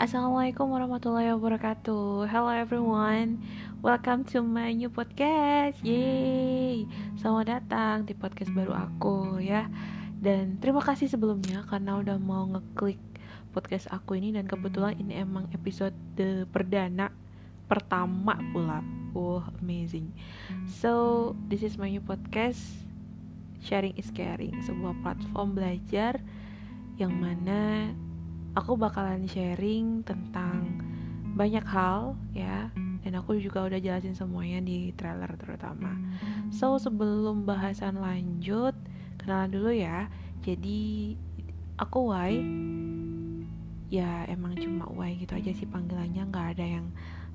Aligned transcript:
Assalamualaikum 0.00 0.72
warahmatullahi 0.72 1.28
wabarakatuh. 1.36 2.24
Hello 2.24 2.48
everyone. 2.48 3.36
Welcome 3.84 4.24
to 4.32 4.40
my 4.40 4.72
new 4.72 4.88
podcast. 4.88 5.76
Yeay 5.84 6.88
Selamat 7.20 7.60
datang 7.60 8.08
di 8.08 8.16
podcast 8.16 8.48
baru 8.56 8.80
aku 8.80 9.36
ya. 9.44 9.68
Dan 10.16 10.56
terima 10.56 10.80
kasih 10.80 11.04
sebelumnya 11.04 11.68
Karena 11.68 12.00
udah 12.00 12.16
mau 12.16 12.48
ngeklik 12.48 12.96
podcast 13.52 13.92
aku 13.92 14.16
ini 14.16 14.32
Dan 14.32 14.48
kebetulan 14.48 14.96
ini 14.96 15.20
emang 15.20 15.52
episode 15.52 15.92
perdana 16.48 17.12
Pertama 17.68 18.40
pula. 18.56 18.80
Wow 19.12 19.52
amazing. 19.60 20.16
So 20.80 21.36
this 21.52 21.60
is 21.60 21.76
my 21.76 21.92
new 21.92 22.00
podcast 22.00 22.88
Sharing 23.60 24.00
is 24.00 24.08
caring 24.16 24.64
Sebuah 24.64 24.96
platform 25.04 25.60
belajar 25.60 26.24
Yang 26.96 27.12
mana 27.20 27.60
aku 28.54 28.74
bakalan 28.74 29.26
sharing 29.30 30.02
tentang 30.02 30.80
banyak 31.34 31.62
hal 31.66 32.18
ya. 32.34 32.70
Dan 33.00 33.16
aku 33.16 33.40
juga 33.40 33.64
udah 33.64 33.80
jelasin 33.80 34.12
semuanya 34.12 34.60
di 34.60 34.92
trailer 34.92 35.32
terutama. 35.40 35.96
So 36.52 36.76
sebelum 36.76 37.48
bahasan 37.48 37.96
lanjut 37.96 38.76
kenalan 39.16 39.50
dulu 39.50 39.72
ya. 39.72 40.12
Jadi 40.44 41.16
aku 41.80 42.12
Y. 42.12 42.32
Ya 43.90 44.28
emang 44.28 44.54
cuma 44.60 44.86
Y 45.08 45.24
gitu 45.24 45.32
aja 45.34 45.50
sih 45.56 45.66
panggilannya. 45.66 46.28
Nggak 46.28 46.46
ada 46.58 46.66
yang 46.66 46.86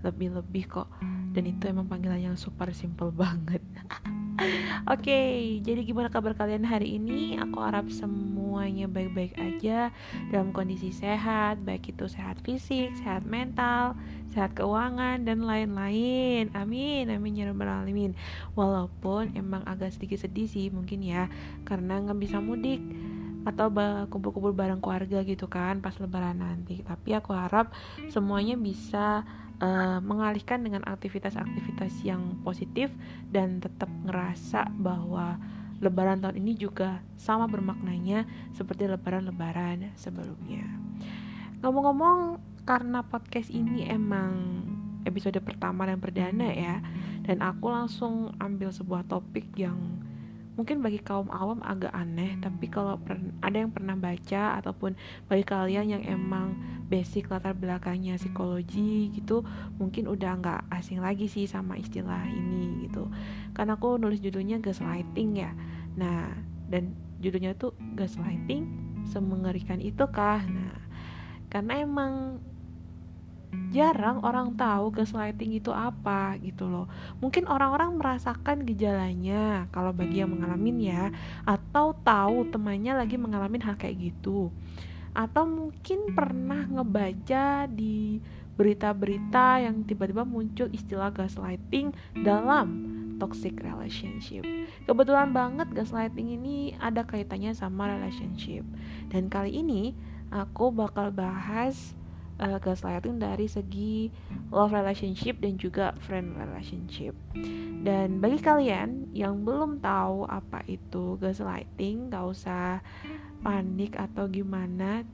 lebih-lebih 0.06 0.70
kok 0.70 0.88
dan 1.34 1.44
itu 1.50 1.68
emang 1.68 1.90
panggilan 1.90 2.32
yang 2.32 2.38
super 2.38 2.70
simple 2.72 3.10
banget 3.10 3.60
Oke, 4.86 5.08
okay, 5.08 5.32
jadi 5.64 5.88
gimana 5.88 6.12
kabar 6.12 6.36
kalian 6.36 6.68
hari 6.68 7.00
ini? 7.00 7.40
Aku 7.40 7.64
harap 7.64 7.88
semuanya 7.88 8.84
baik-baik 8.84 9.32
aja 9.40 9.96
dalam 10.28 10.52
kondisi 10.52 10.92
sehat, 10.92 11.64
baik 11.64 11.96
itu 11.96 12.06
sehat 12.12 12.44
fisik, 12.44 12.92
sehat 13.00 13.24
mental, 13.24 13.96
sehat 14.36 14.52
keuangan 14.52 15.24
dan 15.24 15.48
lain-lain. 15.48 16.52
Amin, 16.52 17.08
amin 17.08 17.40
ya 17.40 17.48
rabbal 17.48 17.72
alamin. 17.72 18.12
Walaupun 18.60 19.32
emang 19.40 19.64
agak 19.64 19.96
sedikit 19.96 20.20
sedih 20.20 20.52
sih 20.52 20.68
mungkin 20.68 21.00
ya, 21.00 21.32
karena 21.64 22.04
nggak 22.04 22.20
bisa 22.20 22.44
mudik 22.44 22.84
atau 23.48 23.70
kumpul-kumpul 24.12 24.52
bareng 24.52 24.82
keluarga 24.82 25.22
gitu 25.24 25.48
kan 25.48 25.80
pas 25.80 25.96
lebaran 25.96 26.44
nanti. 26.44 26.84
Tapi 26.84 27.16
aku 27.16 27.32
harap 27.32 27.72
semuanya 28.12 28.60
bisa 28.60 29.24
uh, 29.60 30.00
mengalihkan 30.04 30.64
dengan 30.64 30.84
aktivitas-aktivitas 30.88 32.02
yang 32.04 32.40
positif 32.42 32.92
dan 33.32 33.60
tetap 33.64 33.88
ngerasa 34.08 34.68
bahwa 34.80 35.40
lebaran 35.84 36.24
tahun 36.24 36.40
ini 36.40 36.56
juga 36.56 37.04
sama 37.20 37.46
bermaknanya 37.52 38.24
seperti 38.56 38.88
lebaran-lebaran 38.88 39.92
sebelumnya. 40.00 40.64
Ngomong-ngomong 41.60 42.40
karena 42.64 43.04
podcast 43.06 43.52
ini 43.52 43.86
emang 43.86 44.64
episode 45.06 45.38
pertama 45.46 45.86
dan 45.86 46.02
perdana 46.02 46.50
ya 46.50 46.82
dan 47.26 47.46
aku 47.46 47.70
langsung 47.70 48.34
ambil 48.42 48.74
sebuah 48.74 49.06
topik 49.06 49.46
yang 49.54 49.78
mungkin 50.56 50.80
bagi 50.80 51.04
kaum 51.04 51.28
awam 51.32 51.60
agak 51.64 51.92
aneh 51.92 52.40
tapi 52.40 52.72
kalau 52.72 52.96
ada 53.44 53.58
yang 53.60 53.72
pernah 53.76 53.96
baca 54.00 54.60
ataupun 54.64 54.96
bagi 55.28 55.44
kalian 55.44 56.00
yang 56.00 56.04
emang 56.08 56.56
basic 56.88 57.28
latar 57.28 57.52
belakangnya 57.52 58.16
psikologi 58.16 59.12
gitu 59.12 59.44
mungkin 59.76 60.08
udah 60.08 60.32
nggak 60.40 60.62
asing 60.72 61.04
lagi 61.04 61.28
sih 61.28 61.44
sama 61.46 61.76
istilah 61.76 62.24
ini 62.32 62.88
gitu. 62.88 63.12
Karena 63.52 63.76
aku 63.76 64.00
nulis 64.00 64.24
judulnya 64.24 64.64
gaslighting 64.64 65.44
ya. 65.44 65.52
Nah 66.00 66.32
dan 66.72 66.96
judulnya 67.20 67.58
tuh 67.58 67.76
gaslighting 67.98 68.68
semengerikan 69.06 69.78
itu 69.80 70.04
kah 70.10 70.42
nah 70.50 70.78
karena 71.50 71.86
emang 71.86 72.42
jarang 73.74 74.22
orang 74.24 74.54
tahu 74.56 74.92
gaslighting 74.92 75.58
itu 75.58 75.72
apa 75.72 76.38
gitu 76.40 76.68
loh. 76.68 76.86
Mungkin 77.20 77.50
orang-orang 77.50 77.96
merasakan 77.98 78.64
gejalanya 78.64 79.68
kalau 79.74 79.92
bagi 79.92 80.22
yang 80.24 80.32
mengalami 80.32 80.92
ya 80.92 81.10
atau 81.48 81.96
tahu 82.06 82.48
temannya 82.52 82.94
lagi 82.96 83.16
mengalami 83.16 83.60
hal 83.64 83.76
kayak 83.76 84.14
gitu. 84.14 84.52
Atau 85.16 85.48
mungkin 85.48 86.12
pernah 86.12 86.68
ngebaca 86.68 87.66
di 87.72 88.20
berita-berita 88.56 89.64
yang 89.64 89.84
tiba-tiba 89.84 90.24
muncul 90.24 90.72
istilah 90.72 91.12
gaslighting 91.12 91.92
dalam 92.24 92.96
toxic 93.20 93.56
relationship. 93.64 94.44
Kebetulan 94.88 95.32
banget 95.32 95.72
gaslighting 95.72 96.36
ini 96.36 96.76
ada 96.80 97.04
kaitannya 97.04 97.56
sama 97.56 97.88
relationship. 97.92 98.64
Dan 99.12 99.32
kali 99.32 99.60
ini 99.60 99.96
aku 100.32 100.72
bakal 100.72 101.12
bahas 101.12 101.96
uh, 102.40 102.60
gaslighting 102.60 103.20
dari 103.22 103.48
segi 103.48 104.12
love 104.52 104.76
relationship 104.76 105.40
dan 105.40 105.56
juga 105.56 105.96
friend 106.04 106.36
relationship. 106.36 107.16
Dan 107.86 108.20
bagi 108.20 108.40
kalian 108.42 109.14
yang 109.16 109.46
belum 109.46 109.80
tahu 109.80 110.28
apa 110.28 110.66
itu 110.68 111.16
gaslighting, 111.22 112.12
gak 112.12 112.26
usah 112.26 112.82
panik 113.46 113.96
atau 113.96 114.26
gimana, 114.28 115.06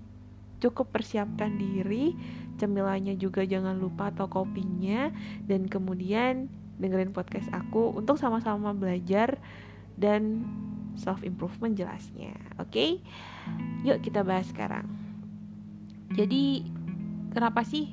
cukup 0.64 0.94
persiapkan 0.94 1.58
diri, 1.58 2.16
cemilannya 2.62 3.18
juga 3.18 3.44
jangan 3.44 3.76
lupa 3.76 4.14
atau 4.14 4.30
kopinya, 4.30 5.12
dan 5.46 5.68
kemudian 5.68 6.48
dengerin 6.82 7.14
podcast 7.14 7.50
aku 7.54 7.94
untuk 7.94 8.18
sama-sama 8.18 8.74
belajar 8.74 9.38
dan 10.00 10.42
self 10.98 11.22
improvement 11.22 11.78
jelasnya. 11.78 12.34
Oke, 12.58 12.72
okay? 12.72 12.90
yuk 13.86 14.02
kita 14.02 14.26
bahas 14.26 14.50
sekarang. 14.50 14.88
Jadi 16.12 16.66
kenapa 17.32 17.64
sih? 17.66 17.90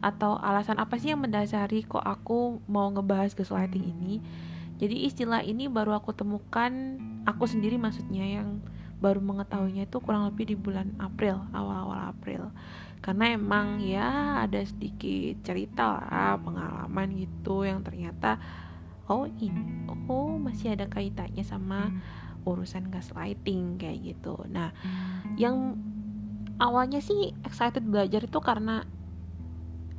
Atau 0.00 0.40
alasan 0.40 0.80
apa 0.80 0.96
sih 0.96 1.12
yang 1.12 1.20
mendasari 1.20 1.84
kok 1.84 2.00
aku 2.00 2.64
mau 2.70 2.88
ngebahas 2.88 3.36
gaslighting 3.36 3.84
ini? 3.84 4.22
Jadi 4.80 5.04
istilah 5.04 5.44
ini 5.44 5.68
baru 5.68 5.92
aku 6.00 6.16
temukan 6.16 6.72
aku 7.28 7.44
sendiri 7.44 7.76
maksudnya 7.76 8.24
yang 8.24 8.64
baru 9.00 9.20
mengetahuinya 9.20 9.84
itu 9.88 10.00
kurang 10.00 10.28
lebih 10.28 10.52
di 10.52 10.56
bulan 10.56 10.96
April 10.96 11.44
awal-awal 11.52 12.16
April. 12.16 12.48
Karena 13.04 13.32
emang 13.32 13.80
ya 13.80 14.40
ada 14.44 14.60
sedikit 14.64 15.40
cerita 15.44 16.00
lah 16.00 16.36
pengalaman 16.40 17.12
gitu 17.16 17.64
yang 17.64 17.84
ternyata 17.84 18.40
oh 19.08 19.24
ini 19.26 19.88
oh 20.08 20.36
masih 20.36 20.76
ada 20.76 20.86
kaitannya 20.86 21.44
sama 21.44 21.92
urusan 22.44 22.88
gaslighting 22.88 23.76
kayak 23.76 24.16
gitu. 24.16 24.36
Nah 24.48 24.72
yang 25.36 25.76
awalnya 26.60 27.00
sih 27.00 27.32
excited 27.42 27.82
belajar 27.88 28.28
itu 28.28 28.38
karena 28.38 28.84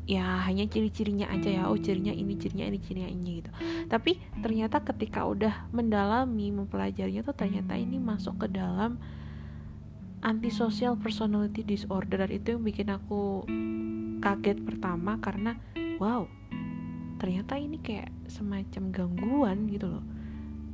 ya 0.06 0.46
hanya 0.46 0.70
ciri-cirinya 0.70 1.28
aja 1.34 1.50
ya. 1.50 1.64
Oh 1.68 1.78
cirinya 1.78 2.14
ini 2.14 2.38
cirinya 2.38 2.70
ini 2.70 2.80
cirinya 2.80 3.10
ini 3.10 3.30
gitu. 3.42 3.52
Tapi 3.90 4.22
ternyata 4.46 4.86
ketika 4.86 5.26
udah 5.26 5.72
mendalami 5.74 6.54
mempelajarinya 6.54 7.26
tuh 7.26 7.36
ternyata 7.36 7.74
ini 7.74 7.98
masuk 7.98 8.46
ke 8.46 8.48
dalam 8.54 9.02
antisocial 10.22 10.94
personality 11.02 11.66
disorder. 11.66 12.22
Dan 12.22 12.32
itu 12.32 12.54
yang 12.54 12.64
bikin 12.64 12.94
aku 12.94 13.46
kaget 14.22 14.62
pertama 14.62 15.18
karena 15.18 15.58
wow 15.98 16.30
ternyata 17.18 17.58
ini 17.58 17.78
kayak 17.78 18.10
semacam 18.30 18.84
gangguan 18.94 19.70
gitu 19.70 19.90
loh. 19.98 20.06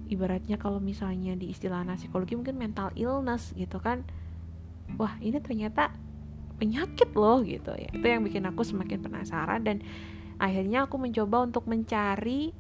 Ibaratnya 0.07 0.55
kalau 0.55 0.79
misalnya 0.79 1.35
di 1.35 1.51
istilah 1.51 1.83
psikologi 1.99 2.39
mungkin 2.39 2.55
mental 2.55 2.95
illness 2.95 3.51
gitu 3.59 3.83
kan 3.83 4.07
wah 4.95 5.19
ini 5.19 5.37
ternyata 5.43 5.91
penyakit 6.57 7.13
loh 7.13 7.43
gitu 7.45 7.75
ya. 7.75 7.89
Itu 7.93 8.05
yang 8.05 8.23
bikin 8.25 8.47
aku 8.49 8.65
semakin 8.65 9.03
penasaran 9.03 9.61
dan 9.67 9.83
akhirnya 10.41 10.87
aku 10.87 10.97
mencoba 10.97 11.45
untuk 11.45 11.67
mencari 11.69 12.53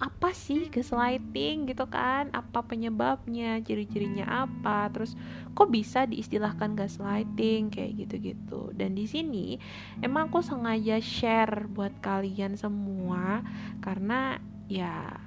apa 0.00 0.32
sih 0.32 0.72
gaslighting 0.72 1.68
gitu 1.68 1.84
kan? 1.92 2.32
Apa 2.32 2.64
penyebabnya 2.64 3.60
ciri-cirinya 3.60 4.48
apa? 4.48 4.88
Terus 4.88 5.12
kok 5.52 5.68
bisa 5.68 6.08
diistilahkan 6.08 6.72
gaslighting? 6.72 7.68
Kayak 7.68 8.08
gitu-gitu. 8.08 8.72
Dan 8.72 8.96
di 8.96 9.04
sini 9.04 9.60
emang 10.00 10.32
aku 10.32 10.40
sengaja 10.40 10.96
share 11.04 11.68
buat 11.68 11.92
kalian 12.00 12.56
semua 12.56 13.44
karena 13.84 14.40
ya 14.72 15.20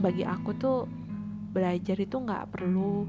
bagi 0.00 0.24
aku 0.24 0.56
tuh 0.56 0.88
belajar 1.54 2.00
itu 2.00 2.16
nggak 2.18 2.56
perlu 2.56 3.06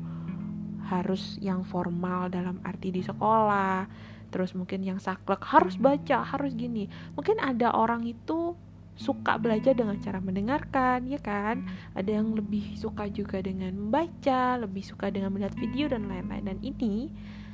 harus 0.86 1.42
yang 1.42 1.66
formal 1.66 2.30
dalam 2.30 2.62
arti 2.62 2.94
di 2.94 3.02
sekolah 3.02 3.90
terus 4.36 4.52
mungkin 4.52 4.84
yang 4.84 5.00
saklek 5.00 5.40
harus 5.48 5.80
baca 5.80 6.28
harus 6.28 6.52
gini. 6.60 6.92
Mungkin 7.16 7.40
ada 7.40 7.72
orang 7.72 8.04
itu 8.04 8.52
suka 8.96 9.36
belajar 9.40 9.76
dengan 9.76 9.96
cara 10.04 10.20
mendengarkan 10.20 11.08
ya 11.08 11.20
kan? 11.24 11.64
Ada 11.96 12.20
yang 12.20 12.36
lebih 12.36 12.76
suka 12.76 13.08
juga 13.08 13.40
dengan 13.40 13.72
membaca 13.76 14.60
lebih 14.60 14.84
suka 14.84 15.08
dengan 15.08 15.32
melihat 15.32 15.56
video 15.56 15.88
dan 15.88 16.12
lain-lain. 16.12 16.52
Dan 16.52 16.60
ini 16.60 17.12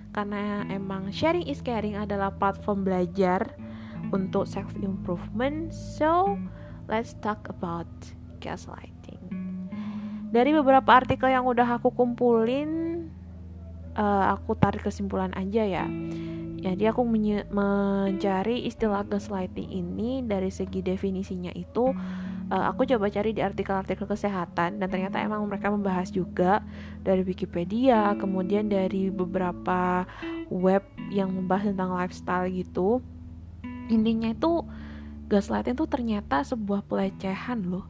karena 0.10 0.66
emang 0.74 1.14
sharing 1.14 1.46
is 1.46 1.62
caring 1.62 2.02
adalah 2.02 2.34
platform 2.34 2.82
belajar 2.82 3.54
untuk 4.10 4.50
self 4.50 4.74
improvement 4.82 5.70
so 5.70 6.34
let's 6.90 7.14
talk 7.22 7.46
about 7.46 7.88
gaslighting. 8.42 9.22
Dari 10.34 10.50
beberapa 10.56 10.90
artikel 10.98 11.30
yang 11.30 11.46
udah 11.46 11.78
aku 11.78 11.94
kumpulin 11.94 12.91
uh, 13.96 14.36
aku 14.38 14.56
tarik 14.58 14.84
kesimpulan 14.86 15.32
aja 15.36 15.64
ya. 15.66 15.86
Jadi 16.62 16.86
aku 16.86 17.02
mencari 17.50 18.70
istilah 18.70 19.02
gaslighting 19.02 19.66
ini 19.66 20.22
dari 20.22 20.54
segi 20.54 20.86
definisinya 20.86 21.50
itu 21.58 21.90
uh, 22.54 22.66
aku 22.70 22.86
coba 22.86 23.10
cari 23.10 23.34
di 23.34 23.42
artikel-artikel 23.42 24.06
kesehatan 24.06 24.78
dan 24.78 24.88
ternyata 24.92 25.18
emang 25.18 25.42
mereka 25.50 25.74
membahas 25.74 26.14
juga 26.14 26.62
dari 27.02 27.26
Wikipedia 27.26 28.14
kemudian 28.20 28.70
dari 28.70 29.10
beberapa 29.10 30.06
web 30.54 30.86
yang 31.10 31.34
membahas 31.34 31.74
tentang 31.74 31.98
lifestyle 31.98 32.46
gitu. 32.52 33.02
Intinya 33.90 34.30
itu 34.30 34.62
gaslighting 35.32 35.74
itu 35.74 35.90
ternyata 35.90 36.46
sebuah 36.46 36.86
pelecehan 36.86 37.66
loh. 37.66 37.90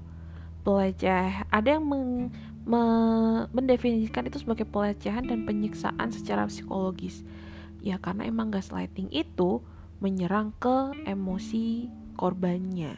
Peleceh 0.61 1.43
ada 1.49 1.67
yang 1.67 1.83
me, 2.65 2.83
mendefinisikan 3.51 4.27
itu 4.29 4.41
sebagai 4.41 4.65
pelecehan 4.69 5.27
dan 5.27 5.43
penyiksaan 5.45 6.09
secara 6.13 6.45
psikologis. 6.47 7.25
Ya 7.81 7.97
karena 7.97 8.29
emang 8.29 8.53
gaslighting 8.53 9.09
itu 9.09 9.61
menyerang 10.01 10.53
ke 10.57 10.93
emosi 11.05 11.89
korbannya. 12.17 12.93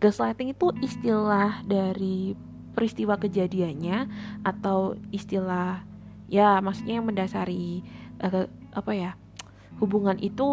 Gaslighting 0.00 0.52
itu 0.52 0.72
istilah 0.80 1.64
dari 1.64 2.36
peristiwa 2.76 3.16
kejadiannya 3.16 4.08
atau 4.44 5.00
istilah 5.08 5.80
ya 6.28 6.60
maksudnya 6.60 7.00
yang 7.00 7.08
mendasari 7.08 7.80
uh, 8.20 8.44
apa 8.76 8.92
ya 8.92 9.10
hubungan 9.80 10.20
itu 10.20 10.44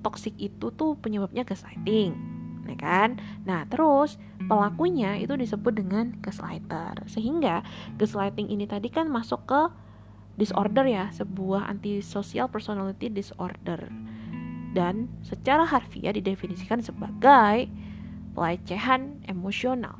toksik 0.00 0.32
itu 0.40 0.72
tuh 0.72 0.96
penyebabnya 0.96 1.44
gaslighting 1.44 2.37
ya 2.70 2.78
kan? 2.78 3.20
Nah, 3.48 3.64
terus 3.66 4.20
pelakunya 4.48 5.16
itu 5.18 5.34
disebut 5.34 5.72
dengan 5.74 6.16
gaslighter. 6.20 7.04
Sehingga 7.08 7.64
gaslighting 7.96 8.52
ini 8.52 8.68
tadi 8.68 8.88
kan 8.92 9.08
masuk 9.08 9.44
ke 9.48 9.62
disorder 10.38 10.86
ya, 10.86 11.10
sebuah 11.10 11.66
antisocial 11.66 12.46
personality 12.46 13.10
disorder. 13.10 13.90
Dan 14.76 15.10
secara 15.24 15.66
harfiah 15.66 16.14
didefinisikan 16.14 16.84
sebagai 16.84 17.66
pelecehan 18.38 19.18
emosional, 19.26 19.98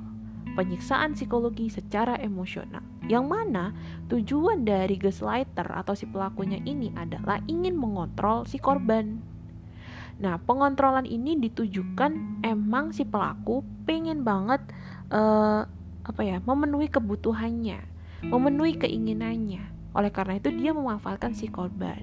penyiksaan 0.55 1.19
psikologi 1.19 1.67
secara 1.67 2.15
emosional. 2.23 2.85
Yang 3.09 3.25
mana 3.25 3.65
tujuan 4.13 4.69
dari 4.69 4.95
gaslighter 5.01 5.67
atau 5.73 5.97
si 5.97 6.05
pelakunya 6.07 6.61
ini 6.63 6.93
adalah 6.95 7.41
ingin 7.49 7.75
mengontrol 7.75 8.45
si 8.45 8.61
korban 8.61 9.38
Nah, 10.19 10.35
pengontrolan 10.43 11.07
ini 11.07 11.39
ditujukan 11.39 12.43
emang 12.43 12.91
si 12.91 13.07
pelaku 13.07 13.63
pengen 13.87 14.27
banget 14.27 14.59
uh, 15.15 15.63
apa 16.03 16.23
ya, 16.27 16.43
memenuhi 16.43 16.91
kebutuhannya, 16.91 17.79
memenuhi 18.27 18.75
keinginannya. 18.83 19.95
Oleh 19.95 20.11
karena 20.11 20.43
itu 20.43 20.51
dia 20.51 20.75
memanfaatkan 20.75 21.39
si 21.39 21.47
korban. 21.47 22.03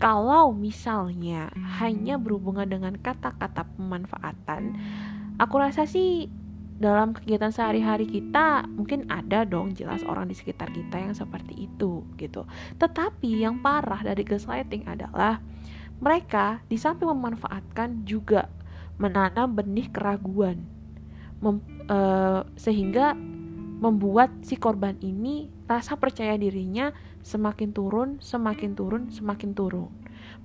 Kalau 0.00 0.50
misalnya 0.50 1.52
hanya 1.78 2.18
berhubungan 2.18 2.66
dengan 2.66 2.98
kata-kata 2.98 3.68
pemanfaatan, 3.76 4.74
aku 5.38 5.54
rasa 5.60 5.86
sih 5.86 6.26
dalam 6.74 7.14
kegiatan 7.14 7.54
sehari-hari 7.54 8.10
kita 8.10 8.66
mungkin 8.66 9.06
ada 9.06 9.46
dong 9.46 9.78
jelas 9.78 10.02
orang 10.02 10.26
di 10.26 10.34
sekitar 10.34 10.74
kita 10.74 10.98
yang 10.98 11.14
seperti 11.14 11.70
itu 11.70 12.02
gitu. 12.18 12.42
Tetapi 12.82 13.46
yang 13.46 13.62
parah 13.62 14.02
dari 14.02 14.26
gaslighting 14.26 14.90
adalah 14.90 15.38
mereka 16.02 16.62
di 16.66 16.78
samping 16.78 17.10
memanfaatkan 17.10 18.02
juga 18.06 18.50
menanam 18.98 19.54
benih 19.54 19.90
keraguan 19.90 20.62
mem, 21.44 21.60
e, 21.84 21.98
sehingga 22.56 23.12
membuat 23.84 24.32
si 24.46 24.56
korban 24.56 24.96
ini 25.04 25.52
rasa 25.68 25.98
percaya 26.00 26.38
dirinya 26.40 26.94
semakin 27.20 27.74
turun, 27.76 28.16
semakin 28.24 28.72
turun, 28.72 29.12
semakin 29.12 29.52
turun. 29.52 29.92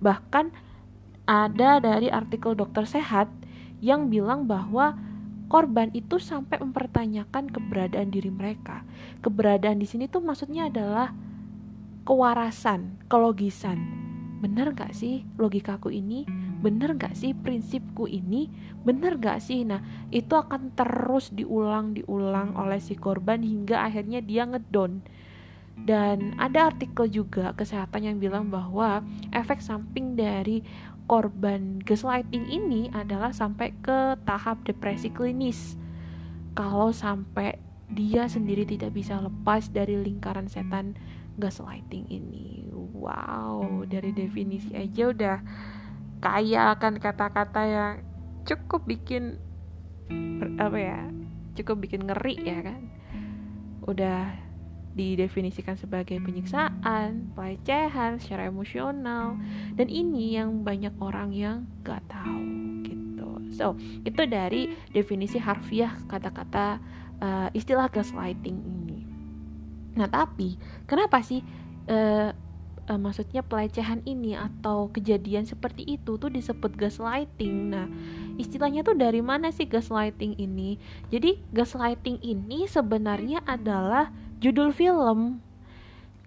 Bahkan 0.04 0.52
ada 1.30 1.80
dari 1.80 2.10
artikel 2.12 2.58
dokter 2.58 2.84
sehat 2.84 3.32
yang 3.80 4.12
bilang 4.12 4.44
bahwa 4.50 4.98
korban 5.48 5.94
itu 5.96 6.20
sampai 6.20 6.60
mempertanyakan 6.60 7.48
keberadaan 7.48 8.10
diri 8.12 8.34
mereka. 8.34 8.84
Keberadaan 9.24 9.80
di 9.80 9.88
sini 9.88 10.12
tuh 10.12 10.20
maksudnya 10.20 10.68
adalah 10.68 11.16
kewarasan, 12.04 12.98
kelogisan 13.08 13.99
bener 14.40 14.72
gak 14.72 14.96
sih 14.96 15.28
logikaku 15.36 15.92
ini? 15.92 16.24
Bener 16.64 16.96
gak 16.96 17.16
sih 17.16 17.36
prinsipku 17.36 18.08
ini? 18.08 18.48
Bener 18.88 19.20
gak 19.20 19.44
sih? 19.44 19.68
Nah 19.68 19.84
itu 20.10 20.34
akan 20.36 20.74
terus 20.74 21.32
diulang 21.36 21.92
diulang 21.92 22.56
oleh 22.56 22.80
si 22.80 22.96
korban 22.96 23.44
hingga 23.44 23.84
akhirnya 23.84 24.24
dia 24.24 24.48
ngedon 24.48 25.04
dan 25.88 26.36
ada 26.36 26.72
artikel 26.74 27.08
juga 27.08 27.56
kesehatan 27.56 28.04
yang 28.04 28.18
bilang 28.20 28.52
bahwa 28.52 29.00
efek 29.32 29.64
samping 29.64 30.20
dari 30.20 30.60
korban 31.08 31.80
gaslighting 31.82 32.46
ini 32.52 32.92
adalah 32.92 33.32
sampai 33.32 33.74
ke 33.82 34.20
tahap 34.28 34.62
depresi 34.68 35.10
klinis. 35.10 35.80
Kalau 36.54 36.92
sampai 36.92 37.58
dia 37.90 38.30
sendiri 38.30 38.68
tidak 38.68 38.94
bisa 38.94 39.18
lepas 39.18 39.72
dari 39.74 39.98
lingkaran 39.98 40.46
setan 40.46 40.94
gaslighting 41.42 42.06
ini 42.12 42.69
wow 43.00 43.88
dari 43.88 44.12
definisi 44.12 44.76
aja 44.76 45.04
udah 45.10 45.38
kaya 46.20 46.76
akan 46.76 47.00
kata-kata 47.00 47.62
yang 47.64 47.94
cukup 48.44 48.84
bikin 48.84 49.40
apa 50.60 50.78
ya 50.78 51.02
cukup 51.56 51.88
bikin 51.88 52.04
ngeri 52.04 52.36
ya 52.44 52.60
kan 52.60 52.82
udah 53.88 54.50
didefinisikan 55.00 55.80
sebagai 55.80 56.20
penyiksaan, 56.20 57.32
pelecehan 57.38 58.20
secara 58.20 58.50
emosional 58.50 59.40
dan 59.78 59.88
ini 59.88 60.36
yang 60.36 60.66
banyak 60.66 60.92
orang 61.00 61.30
yang 61.32 61.58
gak 61.86 62.04
tahu 62.10 62.84
gitu. 62.84 63.30
So 63.54 63.80
itu 64.04 64.22
dari 64.28 64.76
definisi 64.92 65.40
harfiah 65.40 65.94
kata-kata 66.10 66.82
uh, 67.22 67.48
istilah 67.56 67.88
gaslighting 67.88 68.60
ini. 68.60 69.00
Nah 69.96 70.10
tapi 70.10 70.60
kenapa 70.90 71.24
sih 71.24 71.40
uh, 71.88 72.34
uh, 72.90 72.98
maksudnya 72.98 73.46
pelecehan 73.46 74.02
ini 74.04 74.34
atau 74.34 74.90
kejadian 74.90 75.46
seperti 75.46 75.86
itu 75.86 76.18
tuh 76.18 76.34
disebut 76.34 76.74
gaslighting. 76.74 77.72
Nah, 77.72 77.86
istilahnya 78.42 78.82
tuh 78.82 78.98
dari 78.98 79.22
mana 79.22 79.54
sih 79.54 79.70
gaslighting 79.70 80.36
ini? 80.42 80.82
Jadi, 81.14 81.38
gaslighting 81.54 82.18
ini 82.26 82.66
sebenarnya 82.66 83.46
adalah 83.46 84.10
judul 84.42 84.74
film 84.74 85.46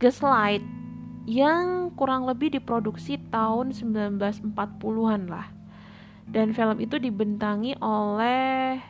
Gaslight 0.02 0.66
yang 1.30 1.94
kurang 1.94 2.26
lebih 2.26 2.50
diproduksi 2.50 3.22
tahun 3.31 3.70
1940-an 3.70 5.31
lah. 5.31 5.46
Dan 6.26 6.50
film 6.50 6.82
itu 6.82 6.98
dibentangi 6.98 7.78
oleh 7.78 8.82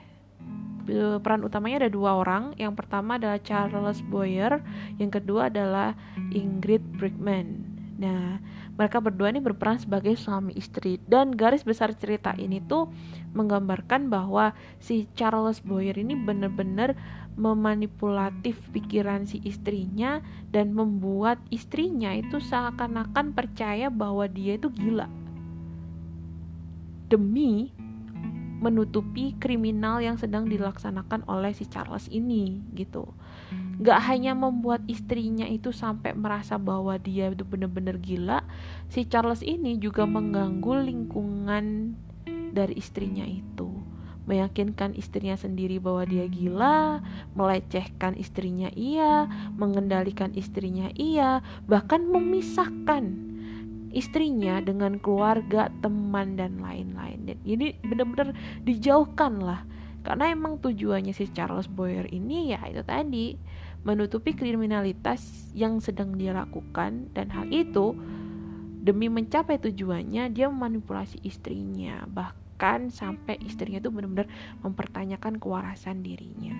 eh, 0.88 1.16
peran 1.20 1.44
utamanya 1.44 1.84
ada 1.84 1.92
dua 1.92 2.16
orang. 2.16 2.56
Yang 2.56 2.80
pertama 2.80 3.20
adalah 3.20 3.36
Charles 3.44 4.00
Boyer, 4.08 4.64
yang 4.96 5.12
kedua 5.12 5.52
adalah 5.52 5.92
Ingrid 6.32 6.80
Bergman. 6.96 7.61
Nah, 8.02 8.42
mereka 8.74 8.98
berdua 8.98 9.30
ini 9.30 9.38
berperan 9.38 9.78
sebagai 9.78 10.18
suami 10.18 10.58
istri 10.58 10.98
dan 11.06 11.30
garis 11.30 11.62
besar 11.62 11.94
cerita 11.94 12.34
ini 12.34 12.58
tuh 12.58 12.90
menggambarkan 13.30 14.10
bahwa 14.10 14.58
si 14.82 15.06
Charles 15.14 15.62
Boyer 15.62 15.94
ini 15.94 16.18
benar-benar 16.18 16.98
memanipulatif 17.38 18.58
pikiran 18.74 19.30
si 19.30 19.38
istrinya 19.46 20.18
dan 20.50 20.74
membuat 20.74 21.38
istrinya 21.54 22.10
itu 22.10 22.42
seakan-akan 22.42 23.30
percaya 23.38 23.86
bahwa 23.86 24.26
dia 24.26 24.58
itu 24.58 24.66
gila. 24.66 25.06
Demi 27.06 27.70
menutupi 28.58 29.38
kriminal 29.38 30.02
yang 30.02 30.18
sedang 30.18 30.50
dilaksanakan 30.50 31.22
oleh 31.30 31.54
si 31.54 31.70
Charles 31.70 32.10
ini 32.10 32.62
gitu 32.74 33.14
Gak 33.82 33.98
hanya 34.06 34.36
membuat 34.38 34.86
istrinya 34.86 35.48
itu 35.48 35.74
sampai 35.74 36.14
merasa 36.14 36.54
bahwa 36.54 36.94
dia 37.02 37.34
itu 37.34 37.42
benar-benar 37.42 37.98
gila 37.98 38.46
si 38.86 39.02
Charles 39.08 39.42
ini 39.42 39.74
juga 39.80 40.06
mengganggu 40.06 40.86
lingkungan 40.86 41.96
dari 42.54 42.78
istrinya 42.78 43.26
itu 43.26 43.82
meyakinkan 44.22 44.94
istrinya 44.94 45.34
sendiri 45.34 45.82
bahwa 45.82 46.06
dia 46.06 46.30
gila, 46.30 47.02
melecehkan 47.34 48.14
istrinya 48.14 48.70
iya, 48.78 49.26
mengendalikan 49.58 50.30
istrinya 50.38 50.94
iya, 50.94 51.42
bahkan 51.66 52.06
memisahkan 52.06 53.32
istrinya 53.92 54.62
dengan 54.64 54.96
keluarga, 55.02 55.68
teman 55.84 56.38
dan 56.38 56.58
lain-lain. 56.62 57.36
Ini 57.44 57.76
benar-benar 57.84 58.32
dijauhkan 58.64 59.42
lah. 59.42 59.66
Karena 60.02 60.30
emang 60.30 60.58
tujuannya 60.58 61.14
si 61.14 61.30
Charles 61.30 61.70
Boyer 61.70 62.10
ini 62.10 62.50
ya 62.50 62.60
itu 62.66 62.82
tadi 62.82 63.38
menutupi 63.82 64.34
kriminalitas 64.34 65.50
yang 65.54 65.82
sedang 65.82 66.14
dia 66.14 66.34
lakukan 66.34 67.10
dan 67.14 67.30
hal 67.34 67.50
itu 67.50 67.94
demi 68.82 69.06
mencapai 69.06 69.62
tujuannya 69.62 70.30
dia 70.34 70.50
memanipulasi 70.50 71.22
istrinya 71.22 72.02
bahkan 72.10 72.90
sampai 72.90 73.38
istrinya 73.42 73.78
itu 73.78 73.90
benar-benar 73.94 74.26
mempertanyakan 74.62 75.38
kewarasan 75.38 76.02
dirinya. 76.02 76.54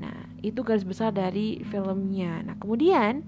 Nah, 0.00 0.30
itu 0.40 0.64
garis 0.66 0.86
besar 0.86 1.14
dari 1.14 1.62
filmnya. 1.66 2.42
Nah, 2.42 2.56
kemudian 2.58 3.26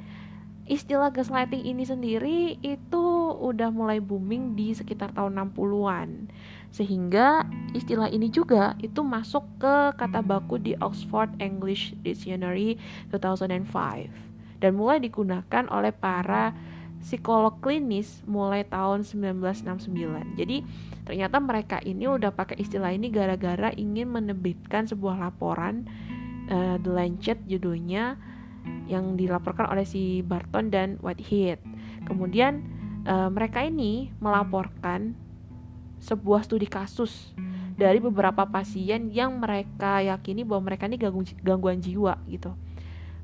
istilah 0.73 1.13
gaslighting 1.13 1.69
ini 1.69 1.85
sendiri 1.85 2.57
itu 2.65 3.05
udah 3.37 3.69
mulai 3.69 4.01
booming 4.01 4.57
di 4.57 4.73
sekitar 4.73 5.13
tahun 5.13 5.37
60-an. 5.53 6.33
Sehingga 6.73 7.45
istilah 7.77 8.09
ini 8.09 8.33
juga 8.33 8.73
itu 8.81 9.05
masuk 9.05 9.45
ke 9.61 9.93
kata 10.01 10.25
baku 10.25 10.57
di 10.57 10.73
Oxford 10.81 11.29
English 11.45 11.93
Dictionary 12.01 12.81
2005 13.13 13.69
dan 14.65 14.73
mulai 14.73 14.97
digunakan 14.97 15.69
oleh 15.69 15.93
para 15.93 16.57
psikolog 17.03 17.59
klinis 17.61 18.25
mulai 18.25 18.65
tahun 18.65 19.05
1969. 19.05 20.39
Jadi 20.41 20.65
ternyata 21.05 21.37
mereka 21.43 21.77
ini 21.85 22.09
udah 22.09 22.33
pakai 22.33 22.63
istilah 22.63 22.95
ini 22.95 23.13
gara-gara 23.13 23.75
ingin 23.77 24.09
menerbitkan 24.09 24.89
sebuah 24.89 25.21
laporan 25.21 25.85
uh, 26.49 26.81
The 26.81 26.89
Lancet 26.95 27.43
judulnya 27.45 28.32
yang 28.87 29.15
dilaporkan 29.19 29.71
oleh 29.71 29.87
si 29.87 30.23
Barton 30.23 30.71
dan 30.73 30.97
Whitehead. 31.03 31.63
Kemudian 32.07 32.63
uh, 33.07 33.31
mereka 33.31 33.63
ini 33.63 34.11
melaporkan 34.19 35.15
sebuah 36.03 36.43
studi 36.43 36.67
kasus 36.67 37.31
dari 37.79 38.03
beberapa 38.03 38.45
pasien 38.45 39.09
yang 39.15 39.39
mereka 39.39 40.03
yakini 40.03 40.43
bahwa 40.43 40.71
mereka 40.73 40.91
ini 40.91 40.99
gangguan 41.41 41.79
jiwa 41.79 42.19
gitu. 42.27 42.53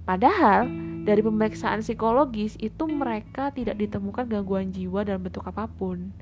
Padahal 0.08 0.64
dari 1.04 1.20
pemeriksaan 1.20 1.84
psikologis 1.84 2.56
itu 2.56 2.88
mereka 2.88 3.52
tidak 3.52 3.76
ditemukan 3.76 4.24
gangguan 4.24 4.72
jiwa 4.72 5.04
dalam 5.04 5.20
bentuk 5.20 5.44
apa 5.44 5.68
pun. 5.68 6.14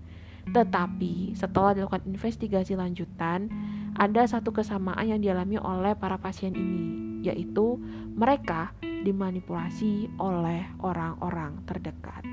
Tetapi 0.50 1.38
setelah 1.38 1.74
dilakukan 1.74 2.06
investigasi 2.06 2.74
lanjutan, 2.74 3.50
ada 3.94 4.26
satu 4.26 4.50
kesamaan 4.50 5.06
yang 5.06 5.18
dialami 5.22 5.58
oleh 5.58 5.94
para 5.98 6.18
pasien 6.18 6.54
ini, 6.54 7.22
yaitu 7.26 7.78
mereka 8.14 8.74
dimanipulasi 9.06 10.10
oleh 10.18 10.66
orang-orang 10.82 11.62
terdekat. 11.62 12.26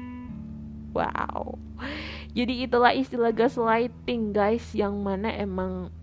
Wow. 0.98 1.62
Jadi 2.34 2.66
itulah 2.66 2.98
istilah 2.98 3.30
gaslighting 3.30 4.34
guys 4.34 4.66
yang 4.74 4.98
mana 5.06 5.30
emang 5.30 5.94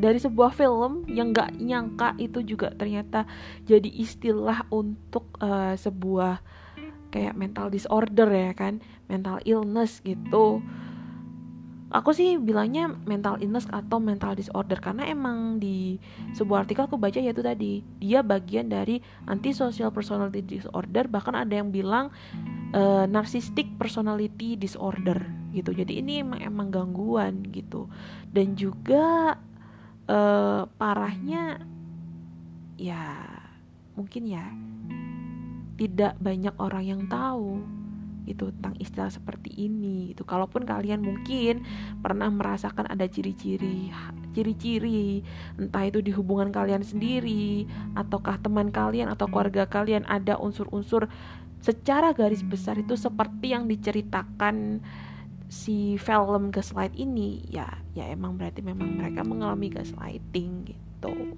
dari 0.00 0.16
sebuah 0.16 0.56
film 0.56 1.04
yang 1.12 1.36
gak 1.36 1.60
nyangka 1.60 2.16
itu 2.16 2.40
juga 2.40 2.72
ternyata 2.72 3.28
jadi 3.68 3.84
istilah 3.84 4.64
untuk 4.72 5.28
uh, 5.44 5.76
sebuah 5.76 6.40
kayak 7.12 7.36
mental 7.36 7.68
disorder 7.68 8.30
ya 8.32 8.56
kan 8.56 8.80
mental 9.10 9.42
illness 9.44 10.00
gitu 10.00 10.64
aku 11.90 12.14
sih 12.14 12.38
bilangnya 12.38 12.86
mental 13.04 13.42
illness 13.42 13.66
atau 13.66 13.98
mental 13.98 14.38
disorder 14.38 14.78
karena 14.78 15.10
emang 15.10 15.58
di 15.58 15.98
sebuah 16.38 16.64
artikel 16.64 16.86
aku 16.86 16.94
baca 16.94 17.18
yaitu 17.18 17.42
tadi 17.42 17.82
dia 17.98 18.22
bagian 18.22 18.70
dari 18.70 19.02
antisocial 19.26 19.90
personality 19.90 20.62
disorder 20.62 21.10
bahkan 21.10 21.34
ada 21.34 21.58
yang 21.58 21.74
bilang 21.74 22.14
uh, 22.74 23.10
narcissistic 23.10 23.66
personality 23.74 24.54
disorder 24.54 25.18
gitu. 25.50 25.74
Jadi 25.74 25.98
ini 25.98 26.22
emang 26.22 26.38
emang 26.38 26.68
gangguan 26.70 27.42
gitu. 27.50 27.90
Dan 28.30 28.54
juga 28.54 29.34
uh, 30.06 30.62
parahnya 30.78 31.58
ya 32.78 33.26
mungkin 33.98 34.30
ya 34.30 34.46
tidak 35.74 36.14
banyak 36.22 36.54
orang 36.56 36.84
yang 36.86 37.02
tahu 37.10 37.79
itu 38.26 38.52
tentang 38.58 38.74
istilah 38.80 39.12
seperti 39.12 39.52
ini 39.54 40.12
itu 40.12 40.24
kalaupun 40.26 40.64
kalian 40.66 41.00
mungkin 41.00 41.64
pernah 42.00 42.28
merasakan 42.28 42.88
ada 42.88 43.06
ciri-ciri 43.06 43.92
ciri-ciri 44.32 45.24
entah 45.58 45.84
itu 45.86 46.00
di 46.00 46.12
hubungan 46.14 46.52
kalian 46.54 46.84
sendiri 46.84 47.68
ataukah 47.96 48.38
teman 48.40 48.70
kalian 48.70 49.10
atau 49.10 49.26
keluarga 49.28 49.66
kalian 49.66 50.06
ada 50.06 50.38
unsur-unsur 50.38 51.10
secara 51.60 52.16
garis 52.16 52.40
besar 52.40 52.80
itu 52.80 52.96
seperti 52.96 53.52
yang 53.52 53.68
diceritakan 53.68 54.80
si 55.50 55.98
film 55.98 56.54
gaslight 56.54 56.94
ini 56.94 57.42
ya 57.50 57.66
ya 57.92 58.06
emang 58.06 58.38
berarti 58.38 58.62
memang 58.62 58.96
mereka 58.96 59.26
mengalami 59.26 59.68
gaslighting 59.68 60.70
gitu 60.72 61.29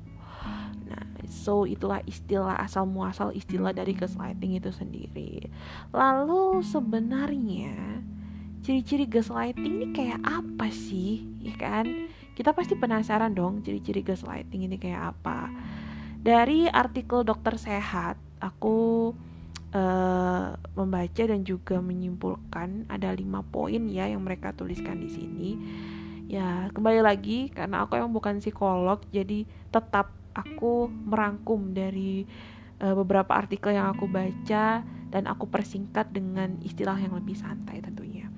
so 1.43 1.67
itulah 1.67 1.99
istilah 2.07 2.55
asal 2.63 2.87
muasal 2.87 3.35
istilah 3.35 3.75
dari 3.75 3.99
gaslighting 3.99 4.55
itu 4.63 4.71
sendiri. 4.71 5.51
Lalu 5.91 6.63
sebenarnya 6.63 7.99
ciri-ciri 8.63 9.11
gaslighting 9.11 9.83
ini 9.83 9.87
kayak 9.91 10.23
apa 10.23 10.71
sih? 10.71 11.27
Ya 11.43 11.59
kan? 11.59 12.07
Kita 12.39 12.55
pasti 12.55 12.79
penasaran 12.79 13.35
dong 13.35 13.67
ciri-ciri 13.67 14.07
gaslighting 14.07 14.71
ini 14.71 14.79
kayak 14.79 15.19
apa. 15.19 15.51
Dari 16.23 16.71
artikel 16.71 17.27
dokter 17.27 17.59
sehat, 17.59 18.15
aku 18.39 19.11
uh, 19.75 20.55
membaca 20.79 21.23
dan 21.27 21.43
juga 21.43 21.83
menyimpulkan 21.83 22.87
ada 22.87 23.11
lima 23.11 23.43
poin 23.43 23.91
ya 23.91 24.07
yang 24.07 24.23
mereka 24.23 24.55
tuliskan 24.55 25.03
di 25.03 25.11
sini. 25.11 25.51
Ya, 26.31 26.71
kembali 26.71 27.03
lagi 27.03 27.51
karena 27.51 27.83
aku 27.83 27.99
emang 27.99 28.15
bukan 28.15 28.39
psikolog, 28.39 29.03
jadi 29.11 29.45
tetap 29.75 30.22
aku 30.33 30.89
merangkum 30.89 31.73
dari 31.73 32.25
uh, 32.81 32.95
beberapa 32.97 33.33
artikel 33.37 33.77
yang 33.77 33.93
aku 33.93 34.09
baca 34.09 34.83
dan 34.85 35.23
aku 35.29 35.47
persingkat 35.49 36.11
dengan 36.11 36.57
istilah 36.65 36.97
yang 36.97 37.13
lebih 37.17 37.37
santai 37.37 37.85
tentunya. 37.85 38.29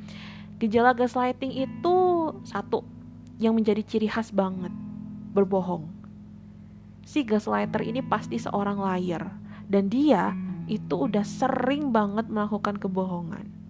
Gejala 0.58 0.94
gaslighting 0.94 1.54
itu 1.54 1.96
satu 2.46 2.82
yang 3.38 3.54
menjadi 3.54 3.82
ciri 3.82 4.06
khas 4.06 4.30
banget, 4.30 4.70
berbohong. 5.34 5.90
Si 7.04 7.22
gaslighter 7.22 7.84
ini 7.84 8.00
pasti 8.00 8.38
seorang 8.38 8.80
liar 8.80 9.28
dan 9.68 9.90
dia 9.90 10.32
itu 10.64 11.04
udah 11.04 11.24
sering 11.24 11.92
banget 11.92 12.24
melakukan 12.32 12.80
kebohongan 12.80 13.63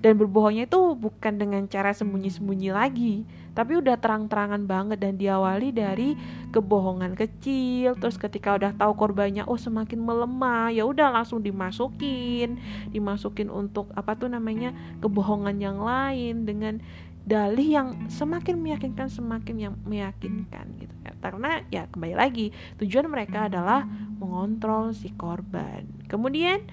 dan 0.00 0.16
berbohongnya 0.16 0.64
itu 0.64 0.96
bukan 0.96 1.36
dengan 1.36 1.68
cara 1.68 1.92
sembunyi-sembunyi 1.92 2.70
lagi 2.72 3.14
tapi 3.52 3.76
udah 3.76 4.00
terang-terangan 4.00 4.64
banget 4.64 4.98
dan 5.02 5.20
diawali 5.20 5.76
dari 5.76 6.16
kebohongan 6.48 7.12
kecil 7.12 7.92
terus 8.00 8.16
ketika 8.16 8.56
udah 8.56 8.72
tahu 8.72 8.96
korbannya 8.96 9.44
oh 9.44 9.60
semakin 9.60 10.00
melemah 10.00 10.72
ya 10.72 10.88
udah 10.88 11.12
langsung 11.12 11.44
dimasukin 11.44 12.56
dimasukin 12.88 13.52
untuk 13.52 13.92
apa 13.92 14.16
tuh 14.16 14.32
namanya 14.32 14.72
kebohongan 15.04 15.60
yang 15.60 15.78
lain 15.84 16.48
dengan 16.48 16.80
dalih 17.28 17.68
yang 17.68 17.88
semakin 18.08 18.56
meyakinkan 18.56 19.12
semakin 19.12 19.56
yang 19.60 19.74
meyakinkan 19.84 20.72
gitu 20.80 20.94
ya. 21.04 21.12
karena 21.20 21.60
ya 21.68 21.84
kembali 21.92 22.16
lagi 22.16 22.48
tujuan 22.80 23.06
mereka 23.12 23.52
adalah 23.52 23.84
mengontrol 24.16 24.96
si 24.96 25.12
korban 25.12 25.84
kemudian 26.08 26.64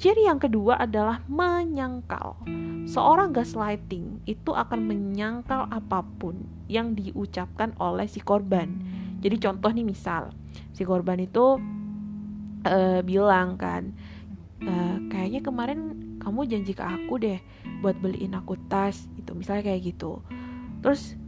Ciri 0.00 0.24
yang 0.24 0.40
kedua 0.40 0.80
adalah 0.80 1.20
menyangkal. 1.28 2.40
Seorang 2.88 3.36
gaslighting 3.36 4.24
itu 4.24 4.56
akan 4.56 4.88
menyangkal 4.88 5.68
apa 5.68 6.00
pun 6.16 6.40
yang 6.72 6.96
diucapkan 6.96 7.76
oleh 7.76 8.08
si 8.08 8.24
korban. 8.24 8.80
Jadi 9.20 9.36
contoh 9.36 9.68
nih 9.68 9.84
misal, 9.84 10.32
si 10.72 10.88
korban 10.88 11.20
itu 11.20 11.60
uh, 12.64 13.04
bilang 13.04 13.60
kan, 13.60 13.92
uh, 14.64 14.96
kayaknya 15.12 15.44
kemarin 15.44 15.80
kamu 16.16 16.48
janji 16.48 16.72
ke 16.72 16.80
aku 16.80 17.20
deh 17.20 17.36
buat 17.84 18.00
beliin 18.00 18.32
aku 18.32 18.56
tas, 18.72 19.04
itu 19.20 19.36
misalnya 19.36 19.68
kayak 19.68 19.84
gitu. 19.84 20.24
Terus 20.80 21.19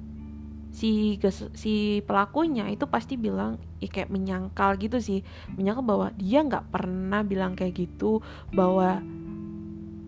si 0.72 1.20
si 1.52 2.00
pelakunya 2.08 2.66
itu 2.72 2.88
pasti 2.88 3.20
bilang 3.20 3.60
ya 3.78 3.92
kayak 3.92 4.08
menyangkal 4.08 4.80
gitu 4.80 4.98
sih. 4.98 5.20
Menyangkal 5.54 5.84
bahwa 5.84 6.08
dia 6.16 6.40
nggak 6.40 6.72
pernah 6.72 7.20
bilang 7.20 7.52
kayak 7.52 7.76
gitu 7.76 8.24
bahwa 8.50 9.04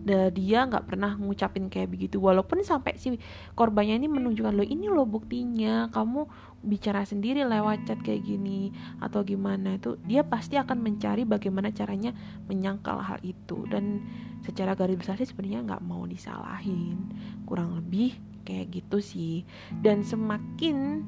dia 0.05 0.69
nggak 0.69 0.85
pernah 0.85 1.17
ngucapin 1.17 1.69
kayak 1.69 1.89
begitu. 1.89 2.21
Walaupun 2.21 2.61
sampai 2.61 2.97
si 2.97 3.17
korbannya 3.57 3.97
ini 3.97 4.05
menunjukkan 4.05 4.53
lo 4.53 4.61
ini 4.61 4.85
lo 4.85 5.05
buktinya 5.09 5.89
kamu 5.89 6.29
bicara 6.61 7.01
sendiri 7.05 7.41
lewat 7.45 7.89
chat 7.89 7.97
kayak 8.05 8.21
gini 8.21 8.69
atau 9.01 9.25
gimana. 9.25 9.81
Itu 9.81 9.97
dia 10.05 10.21
pasti 10.21 10.61
akan 10.61 10.77
mencari 10.81 11.25
bagaimana 11.25 11.73
caranya 11.73 12.13
menyangkal 12.45 13.01
hal 13.01 13.17
itu. 13.25 13.65
Dan 13.65 14.05
secara 14.45 14.77
garis 14.77 14.97
besar 15.01 15.17
sih 15.17 15.29
sebenarnya 15.29 15.65
nggak 15.65 15.83
mau 15.85 16.05
disalahin. 16.05 17.09
Kurang 17.49 17.73
lebih 17.73 18.34
kayak 18.45 18.71
gitu 18.71 19.01
sih. 19.01 19.43
Dan 19.73 20.05
semakin 20.05 21.01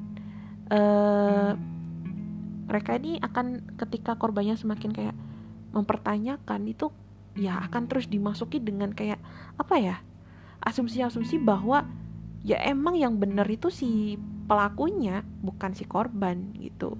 uh, 0.68 1.54
mereka 2.68 3.00
ini 3.00 3.16
akan 3.24 3.78
ketika 3.80 4.20
korbannya 4.20 4.58
semakin 4.58 4.92
kayak 4.92 5.16
mempertanyakan 5.72 6.68
itu 6.68 6.92
ya 7.38 7.62
akan 7.64 7.88
terus 7.88 8.10
dimasuki 8.10 8.60
dengan 8.60 8.92
kayak 8.92 9.22
apa 9.56 9.74
ya 9.78 9.96
asumsi-asumsi 10.66 11.38
bahwa 11.38 11.86
ya 12.42 12.58
emang 12.66 12.98
yang 12.98 13.16
benar 13.16 13.46
itu 13.48 13.70
si 13.70 14.18
pelakunya 14.50 15.24
bukan 15.40 15.72
si 15.72 15.88
korban 15.88 16.52
gitu. 16.58 16.98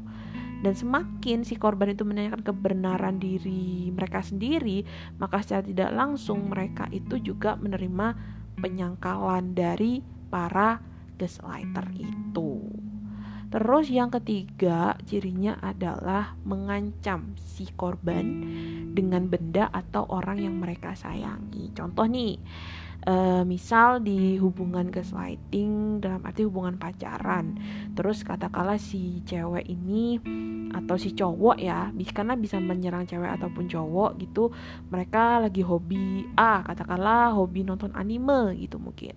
Dan 0.58 0.74
semakin 0.74 1.46
si 1.46 1.54
korban 1.54 1.94
itu 1.94 2.02
menanyakan 2.02 2.42
kebenaran 2.42 3.22
diri 3.22 3.94
mereka 3.94 4.26
sendiri 4.26 4.82
maka 5.22 5.38
secara 5.38 5.62
tidak 5.62 5.90
langsung 5.94 6.50
mereka 6.50 6.90
itu 6.90 7.14
juga 7.22 7.54
menerima 7.54 8.18
penyangkalan 8.58 9.54
dari 9.54 10.02
para 10.30 10.80
gaslighter 11.18 11.88
itu. 11.98 12.62
Terus 13.48 13.88
yang 13.88 14.12
ketiga 14.12 14.92
cirinya 15.08 15.56
adalah 15.64 16.36
mengancam 16.44 17.32
si 17.40 17.64
korban 17.72 18.44
dengan 18.92 19.24
benda 19.32 19.72
atau 19.72 20.04
orang 20.12 20.44
yang 20.44 20.60
mereka 20.60 20.92
sayangi. 20.92 21.72
Contoh 21.72 22.04
nih, 22.04 22.36
uh, 23.08 23.42
misal 23.48 24.04
di 24.04 24.36
hubungan 24.36 24.92
gaslighting 24.92 26.04
dalam 26.04 26.20
arti 26.28 26.44
hubungan 26.44 26.76
pacaran. 26.76 27.56
Terus 27.96 28.20
katakanlah 28.22 28.76
si 28.76 29.24
cewek 29.24 29.64
ini 29.64 30.20
atau 30.68 31.00
si 31.00 31.16
cowok 31.16 31.56
ya 31.56 31.88
karena 32.12 32.36
bisa 32.36 32.60
menyerang 32.60 33.08
cewek 33.08 33.40
ataupun 33.40 33.72
cowok 33.72 34.20
gitu 34.20 34.52
mereka 34.92 35.40
lagi 35.40 35.64
hobi 35.64 36.28
A 36.36 36.60
katakanlah 36.60 37.32
hobi 37.32 37.64
nonton 37.64 37.96
anime 37.96 38.52
gitu 38.60 38.76
mungkin. 38.76 39.16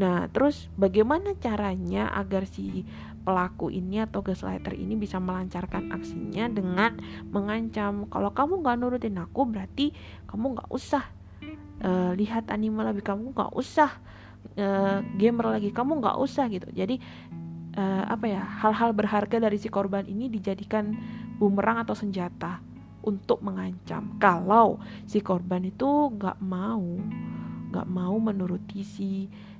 Nah 0.00 0.32
terus 0.32 0.72
bagaimana 0.80 1.36
caranya 1.36 2.08
agar 2.16 2.48
si 2.48 2.88
pelaku 3.26 3.74
ini 3.74 4.06
atau 4.06 4.22
gaslighter 4.22 4.78
ini 4.78 4.94
bisa 4.94 5.18
melancarkan 5.18 5.90
aksinya 5.90 6.46
dengan 6.46 6.94
mengancam 7.34 8.06
kalau 8.06 8.30
kamu 8.30 8.62
nggak 8.62 8.76
nurutin 8.78 9.18
aku 9.18 9.50
berarti 9.50 9.90
kamu 10.30 10.54
nggak 10.54 10.70
usah 10.70 11.02
uh, 11.82 12.12
lihat 12.16 12.48
anime 12.52 12.84
lagi 12.84 13.02
kamu 13.02 13.34
nggak 13.34 13.52
usah 13.56 13.90
uh, 14.56 15.02
gamer 15.18 15.58
lagi 15.58 15.70
kamu 15.74 16.00
nggak 16.00 16.16
usah 16.20 16.46
gitu. 16.48 16.68
Jadi 16.72 17.00
uh, 17.76 18.04
apa 18.08 18.26
ya 18.30 18.42
hal-hal 18.42 18.94
berharga 18.96 19.36
dari 19.42 19.58
si 19.60 19.68
korban 19.68 20.06
ini 20.06 20.30
dijadikan 20.32 20.94
bumerang 21.36 21.82
atau 21.84 21.92
senjata 21.92 22.62
untuk 23.04 23.42
mengancam. 23.44 24.16
Kalau 24.18 24.80
si 25.04 25.20
korban 25.20 25.62
itu 25.66 25.86
nggak 26.16 26.38
mau 26.42 26.84
nggak 27.66 27.88
mau 27.90 28.16
menuruti 28.16 28.80
si 28.86 29.10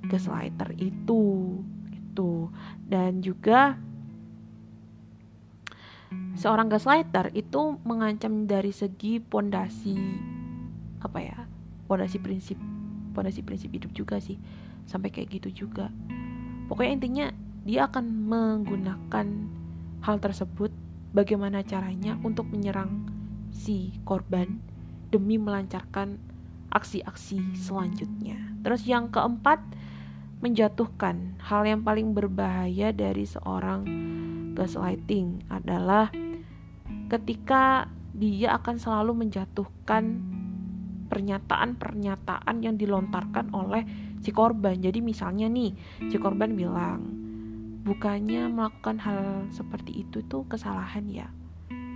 gaslighter 0.07 0.73
itu 0.79 1.59
gitu. 1.91 2.49
Dan 2.81 3.21
juga 3.21 3.77
seorang 6.37 6.71
gaslighter 6.71 7.31
itu 7.35 7.77
mengancam 7.83 8.47
dari 8.47 8.71
segi 8.71 9.19
pondasi 9.19 9.97
apa 10.97 11.19
ya 11.21 11.46
pondasi 11.87 12.19
prinsip 12.19 12.59
pondasi 13.17 13.41
prinsip 13.41 13.73
hidup 13.73 13.89
juga 13.97 14.21
sih. 14.21 14.37
Sampai 14.85 15.09
kayak 15.09 15.41
gitu 15.41 15.65
juga. 15.65 15.89
Pokoknya 16.69 16.91
intinya 16.93 17.27
dia 17.65 17.89
akan 17.89 18.05
menggunakan 18.29 19.27
hal 20.05 20.15
tersebut 20.21 20.69
bagaimana 21.17 21.65
caranya 21.65 22.13
untuk 22.21 22.45
menyerang 22.53 23.09
si 23.49 23.97
korban 24.05 24.61
demi 25.09 25.41
melancarkan 25.41 26.21
aksi-aksi 26.69 27.57
selanjutnya. 27.57 28.37
Terus 28.61 28.85
yang 28.85 29.09
keempat 29.09 29.63
menjatuhkan. 30.37 31.41
Hal 31.41 31.65
yang 31.65 31.81
paling 31.81 32.13
berbahaya 32.13 32.93
dari 32.93 33.25
seorang 33.25 33.81
gaslighting 34.53 35.41
adalah 35.49 36.13
ketika 37.09 37.89
dia 38.13 38.57
akan 38.57 38.77
selalu 38.77 39.25
menjatuhkan 39.25 40.36
pernyataan-pernyataan 41.07 42.55
yang 42.61 42.75
dilontarkan 42.75 43.51
oleh 43.55 43.83
si 44.21 44.29
korban. 44.35 44.77
Jadi 44.77 44.99
misalnya 44.99 45.47
nih, 45.47 45.73
si 46.11 46.15
korban 46.19 46.53
bilang, 46.53 47.01
bukannya 47.87 48.51
melakukan 48.51 48.99
hal 48.99 49.47
seperti 49.49 50.03
itu 50.03 50.19
tuh 50.27 50.43
kesalahan 50.45 51.07
ya. 51.07 51.27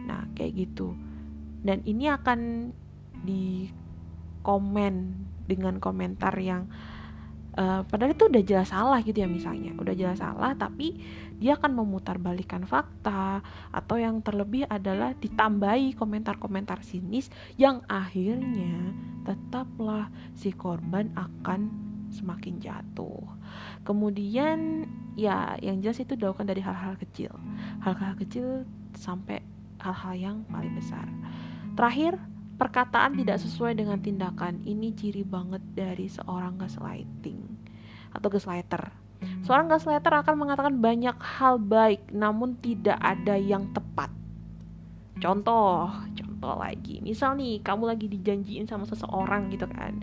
Nah, 0.08 0.28
kayak 0.34 0.68
gitu. 0.68 0.96
Dan 1.62 1.84
ini 1.86 2.08
akan 2.10 2.72
di 3.22 3.70
komen 4.42 5.28
dengan 5.46 5.78
komentar 5.78 6.34
yang 6.42 6.72
uh, 7.58 7.82
padahal 7.88 8.16
itu 8.16 8.28
udah 8.28 8.44
jelas 8.44 8.70
salah 8.72 9.00
gitu 9.04 9.18
ya 9.24 9.28
misalnya. 9.28 9.76
Udah 9.76 9.96
jelas 9.96 10.20
salah 10.20 10.56
tapi 10.56 11.00
dia 11.42 11.58
akan 11.58 11.74
memutarbalikkan 11.74 12.70
fakta 12.70 13.42
atau 13.74 13.96
yang 13.98 14.22
terlebih 14.22 14.70
adalah 14.70 15.18
ditambahi 15.18 15.98
komentar-komentar 15.98 16.86
sinis 16.86 17.34
yang 17.58 17.82
akhirnya 17.90 18.94
tetaplah 19.26 20.14
si 20.38 20.54
korban 20.54 21.10
akan 21.18 21.90
semakin 22.12 22.62
jatuh. 22.62 23.26
Kemudian 23.82 24.86
ya 25.18 25.58
yang 25.64 25.82
jelas 25.82 25.98
itu 26.04 26.14
dilakukan 26.14 26.46
dari 26.46 26.62
hal-hal 26.62 27.00
kecil. 27.00 27.34
Hal-hal 27.82 28.14
kecil 28.20 28.68
sampai 28.94 29.42
hal-hal 29.82 30.14
yang 30.14 30.38
paling 30.46 30.78
besar. 30.78 31.10
Terakhir 31.74 32.20
perkataan 32.62 33.18
tidak 33.18 33.42
sesuai 33.42 33.74
dengan 33.74 33.98
tindakan 33.98 34.62
ini 34.70 34.94
ciri 34.94 35.26
banget 35.26 35.66
dari 35.74 36.06
seorang 36.06 36.62
gaslighting 36.62 37.42
atau 38.14 38.30
gaslighter. 38.30 38.94
Seorang 39.42 39.66
gaslighter 39.66 40.14
akan 40.14 40.38
mengatakan 40.38 40.78
banyak 40.78 41.18
hal 41.18 41.58
baik 41.58 42.06
namun 42.14 42.54
tidak 42.62 43.02
ada 43.02 43.34
yang 43.34 43.66
tepat. 43.74 44.14
Contoh, 45.18 45.90
contoh 46.14 46.54
lagi. 46.54 47.02
Misal 47.02 47.34
nih, 47.38 47.66
kamu 47.66 47.98
lagi 47.98 48.06
dijanjiin 48.06 48.70
sama 48.70 48.86
seseorang 48.86 49.50
gitu 49.50 49.66
kan. 49.66 49.98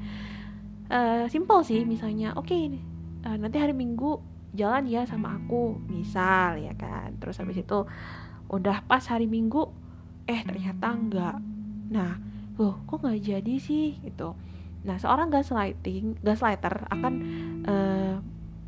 Uh, 0.90 1.30
simple 1.30 1.62
sih 1.62 1.86
misalnya, 1.86 2.34
oke 2.34 2.50
okay, 2.50 2.74
uh, 3.22 3.38
nanti 3.38 3.62
hari 3.62 3.74
Minggu 3.74 4.18
jalan 4.58 4.90
ya 4.90 5.06
sama 5.06 5.38
aku, 5.38 5.78
misal 5.86 6.58
ya 6.58 6.74
kan. 6.74 7.14
Terus 7.22 7.38
habis 7.38 7.62
itu 7.62 7.86
udah 8.50 8.82
pas 8.82 9.02
hari 9.06 9.30
Minggu, 9.30 9.62
eh 10.26 10.42
ternyata 10.42 10.86
enggak. 10.90 11.36
Nah, 11.90 12.37
loh 12.58 12.82
kok 12.84 13.00
nggak 13.00 13.22
jadi 13.22 13.54
sih? 13.62 13.96
Gitu. 14.02 14.34
Nah 14.84 14.96
seorang 14.98 15.30
gaslighting 15.30 16.18
gaslighter 16.20 16.84
akan 16.90 17.14
uh, 17.64 18.16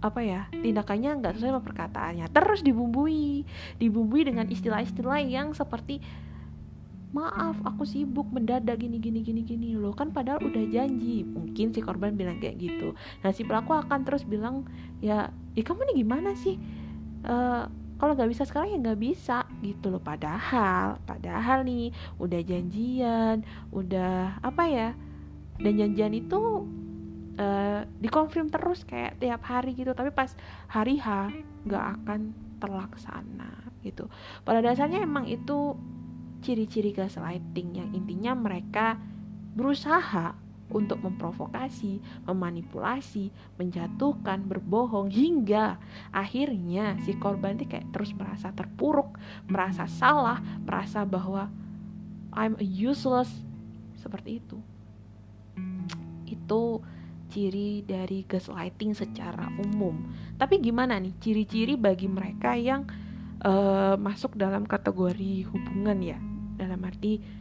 apa 0.01 0.21
ya 0.25 0.49
tindakannya 0.55 1.21
nggak 1.21 1.37
sesuai 1.37 1.59
sama 1.59 1.63
perkataannya. 1.67 2.27
Terus 2.31 2.65
dibumbui 2.65 3.45
dibumbui 3.77 4.25
dengan 4.25 4.49
istilah-istilah 4.49 5.21
yang 5.27 5.53
seperti 5.53 6.01
maaf 7.11 7.59
aku 7.67 7.83
sibuk 7.83 8.31
mendadak 8.31 8.79
gini 8.79 9.03
gini 9.03 9.21
gini 9.27 9.43
gini. 9.43 9.69
Loh 9.75 9.93
kan 9.93 10.15
padahal 10.15 10.41
udah 10.47 10.65
janji. 10.71 11.27
Mungkin 11.27 11.75
si 11.75 11.83
korban 11.83 12.15
bilang 12.15 12.39
kayak 12.39 12.63
gitu. 12.63 12.95
Nah 13.27 13.31
si 13.35 13.43
pelaku 13.43 13.75
akan 13.75 14.07
terus 14.07 14.23
bilang 14.23 14.65
ya 15.03 15.35
ya 15.59 15.63
kamu 15.67 15.91
nih 15.91 16.07
gimana 16.07 16.39
sih? 16.39 16.55
Uh, 17.27 17.67
kalau 18.01 18.17
nggak 18.17 18.31
bisa 18.33 18.49
sekarang 18.49 18.73
ya 18.73 18.79
nggak 18.81 19.01
bisa 19.03 19.45
gitu 19.61 19.93
loh. 19.93 20.03
Padahal 20.03 20.99
padahal 21.05 21.65
nih 21.65 21.93
udah 22.19 22.41
janjian 22.45 23.45
udah 23.71 24.41
apa 24.41 24.65
ya 24.69 24.89
dan 25.61 25.73
janjian 25.77 26.13
itu 26.17 26.65
uh, 27.37 27.85
dikonfirm 28.01 28.49
terus 28.49 28.83
kayak 28.85 29.21
tiap 29.21 29.45
hari 29.45 29.77
gitu. 29.77 29.93
Tapi 29.93 30.11
pas 30.11 30.33
hari 30.69 30.99
H 31.01 31.31
nggak 31.69 31.85
akan 32.01 32.21
terlaksana 32.61 33.73
gitu. 33.81 34.09
Pada 34.45 34.61
dasarnya 34.61 35.05
emang 35.05 35.25
itu 35.29 35.77
ciri-ciri 36.41 36.97
gaslighting 36.97 37.77
yang 37.77 37.89
intinya 37.93 38.33
mereka 38.33 38.97
berusaha 39.53 40.37
untuk 40.71 41.03
memprovokasi, 41.03 41.99
memanipulasi, 42.25 43.31
menjatuhkan, 43.59 44.47
berbohong 44.47 45.11
hingga 45.11 45.77
akhirnya 46.15 46.97
si 47.03 47.15
korban 47.19 47.59
itu 47.59 47.67
kayak 47.67 47.91
terus 47.91 48.15
merasa 48.15 48.55
terpuruk, 48.55 49.19
merasa 49.51 49.85
salah, 49.91 50.39
merasa 50.63 51.03
bahwa 51.03 51.51
I'm 52.31 52.55
a 52.59 52.67
useless 52.67 53.31
seperti 53.99 54.39
itu. 54.39 54.59
Itu 56.27 56.81
ciri 57.31 57.87
dari 57.87 58.27
gaslighting 58.27 58.95
secara 58.95 59.51
umum. 59.63 60.11
Tapi 60.35 60.59
gimana 60.59 60.99
nih 60.99 61.15
ciri-ciri 61.23 61.79
bagi 61.79 62.11
mereka 62.11 62.59
yang 62.59 62.87
uh, 63.47 63.95
masuk 63.99 64.35
dalam 64.35 64.67
kategori 64.67 65.47
hubungan 65.47 65.99
ya? 66.03 66.19
Dalam 66.59 66.83
arti 66.85 67.40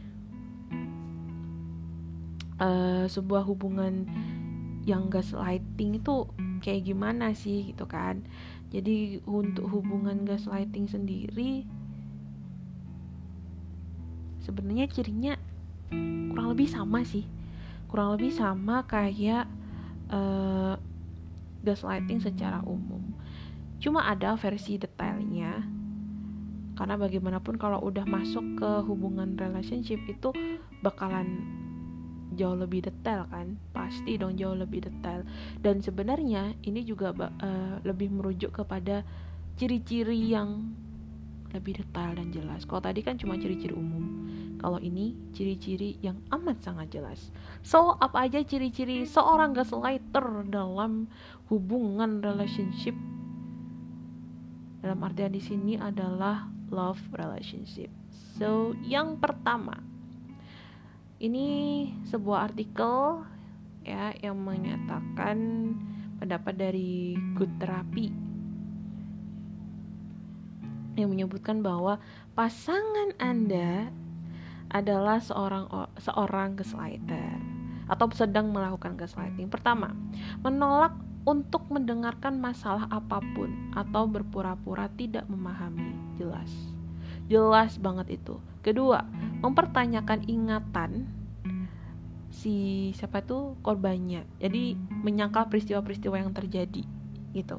uh, 2.60 3.08
sebuah 3.08 3.42
hubungan 3.48 4.06
yang 4.84 5.08
gaslighting 5.08 6.00
itu 6.00 6.28
kayak 6.60 6.86
gimana 6.86 7.32
sih 7.32 7.72
gitu 7.72 7.88
kan. 7.88 8.22
Jadi 8.70 9.18
untuk 9.26 9.66
hubungan 9.66 10.22
gaslighting 10.22 10.86
sendiri 10.86 11.66
sebenarnya 14.40 14.86
cirinya 14.88 15.34
kurang 16.30 16.54
lebih 16.54 16.68
sama 16.70 17.02
sih. 17.02 17.26
Kurang 17.90 18.14
lebih 18.14 18.30
sama 18.30 18.86
kayak 18.86 19.50
uh, 20.12 20.78
gaslighting 21.66 22.22
secara 22.22 22.62
umum. 22.62 23.02
Cuma 23.82 24.06
ada 24.06 24.38
versi 24.38 24.78
detailnya. 24.78 25.66
Karena 26.78 26.96
bagaimanapun 26.96 27.60
kalau 27.60 27.82
udah 27.84 28.08
masuk 28.08 28.56
ke 28.56 28.70
hubungan 28.88 29.36
relationship 29.36 30.00
itu 30.08 30.32
bakalan 30.80 31.59
jauh 32.34 32.58
lebih 32.58 32.86
detail 32.86 33.26
kan? 33.30 33.58
Pasti 33.74 34.18
dong 34.18 34.38
jauh 34.38 34.54
lebih 34.54 34.86
detail. 34.86 35.26
Dan 35.58 35.82
sebenarnya 35.82 36.54
ini 36.66 36.82
juga 36.86 37.10
uh, 37.14 37.76
lebih 37.82 38.10
merujuk 38.10 38.54
kepada 38.54 39.02
ciri-ciri 39.58 40.16
yang 40.30 40.72
lebih 41.50 41.82
detail 41.82 42.14
dan 42.14 42.30
jelas. 42.30 42.62
Kalau 42.62 42.82
tadi 42.82 43.02
kan 43.02 43.18
cuma 43.18 43.34
ciri-ciri 43.34 43.74
umum. 43.74 44.30
Kalau 44.60 44.76
ini 44.76 45.16
ciri-ciri 45.32 45.96
yang 46.04 46.20
amat 46.30 46.60
sangat 46.60 46.92
jelas. 46.92 47.32
So 47.64 47.96
apa 47.96 48.28
aja 48.28 48.44
ciri-ciri 48.44 49.08
seorang 49.08 49.56
gaslighter 49.56 50.46
dalam 50.46 51.08
hubungan 51.48 52.20
relationship? 52.20 52.94
Dalam 54.80 55.00
artian 55.04 55.32
di 55.32 55.42
sini 55.42 55.76
adalah 55.80 56.48
love 56.68 57.00
relationship. 57.16 57.88
So 58.36 58.76
yang 58.84 59.16
pertama 59.20 59.80
ini 61.20 61.46
sebuah 62.08 62.48
artikel 62.48 63.20
ya 63.84 64.16
yang 64.24 64.40
menyatakan 64.40 65.36
pendapat 66.16 66.56
dari 66.56 67.12
Good 67.36 67.60
Therapy 67.60 68.08
yang 70.96 71.12
menyebutkan 71.12 71.60
bahwa 71.60 72.00
pasangan 72.32 73.12
Anda 73.20 73.92
adalah 74.72 75.20
seorang 75.20 75.68
seorang 76.00 76.56
gaslighter 76.56 77.36
atau 77.90 78.06
sedang 78.14 78.54
melakukan 78.54 78.96
gaslighting. 78.96 79.50
Pertama, 79.50 79.92
menolak 80.40 80.94
untuk 81.28 81.66
mendengarkan 81.68 82.38
masalah 82.40 82.88
apa 82.88 83.20
pun 83.36 83.50
atau 83.76 84.08
berpura-pura 84.08 84.88
tidak 84.96 85.26
memahami. 85.28 85.92
Jelas. 86.16 86.48
Jelas 87.26 87.76
banget 87.76 88.20
itu. 88.20 88.38
Kedua, 88.60 89.00
mempertanyakan 89.40 90.28
ingatan 90.28 91.08
si 92.30 92.88
siapa 92.96 93.24
tuh 93.24 93.56
korbannya. 93.64 94.24
Jadi 94.38 94.76
menyangkal 94.76 95.48
peristiwa-peristiwa 95.48 96.16
yang 96.20 96.32
terjadi 96.32 96.84
gitu. 97.34 97.58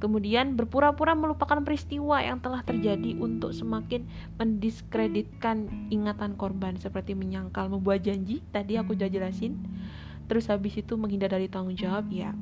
Kemudian 0.00 0.56
berpura-pura 0.56 1.12
melupakan 1.12 1.60
peristiwa 1.60 2.24
yang 2.24 2.40
telah 2.40 2.64
terjadi 2.64 3.20
untuk 3.20 3.52
semakin 3.52 4.08
mendiskreditkan 4.40 5.68
ingatan 5.92 6.40
korban 6.40 6.80
seperti 6.80 7.12
menyangkal 7.12 7.68
membuat 7.68 8.08
janji 8.08 8.40
tadi 8.48 8.80
aku 8.80 8.96
sudah 8.96 9.12
jelasin. 9.12 9.60
Terus 10.24 10.48
habis 10.48 10.80
itu 10.80 10.96
menghindar 10.96 11.36
dari 11.36 11.52
tanggung 11.52 11.76
jawab 11.76 12.08
ya. 12.08 12.32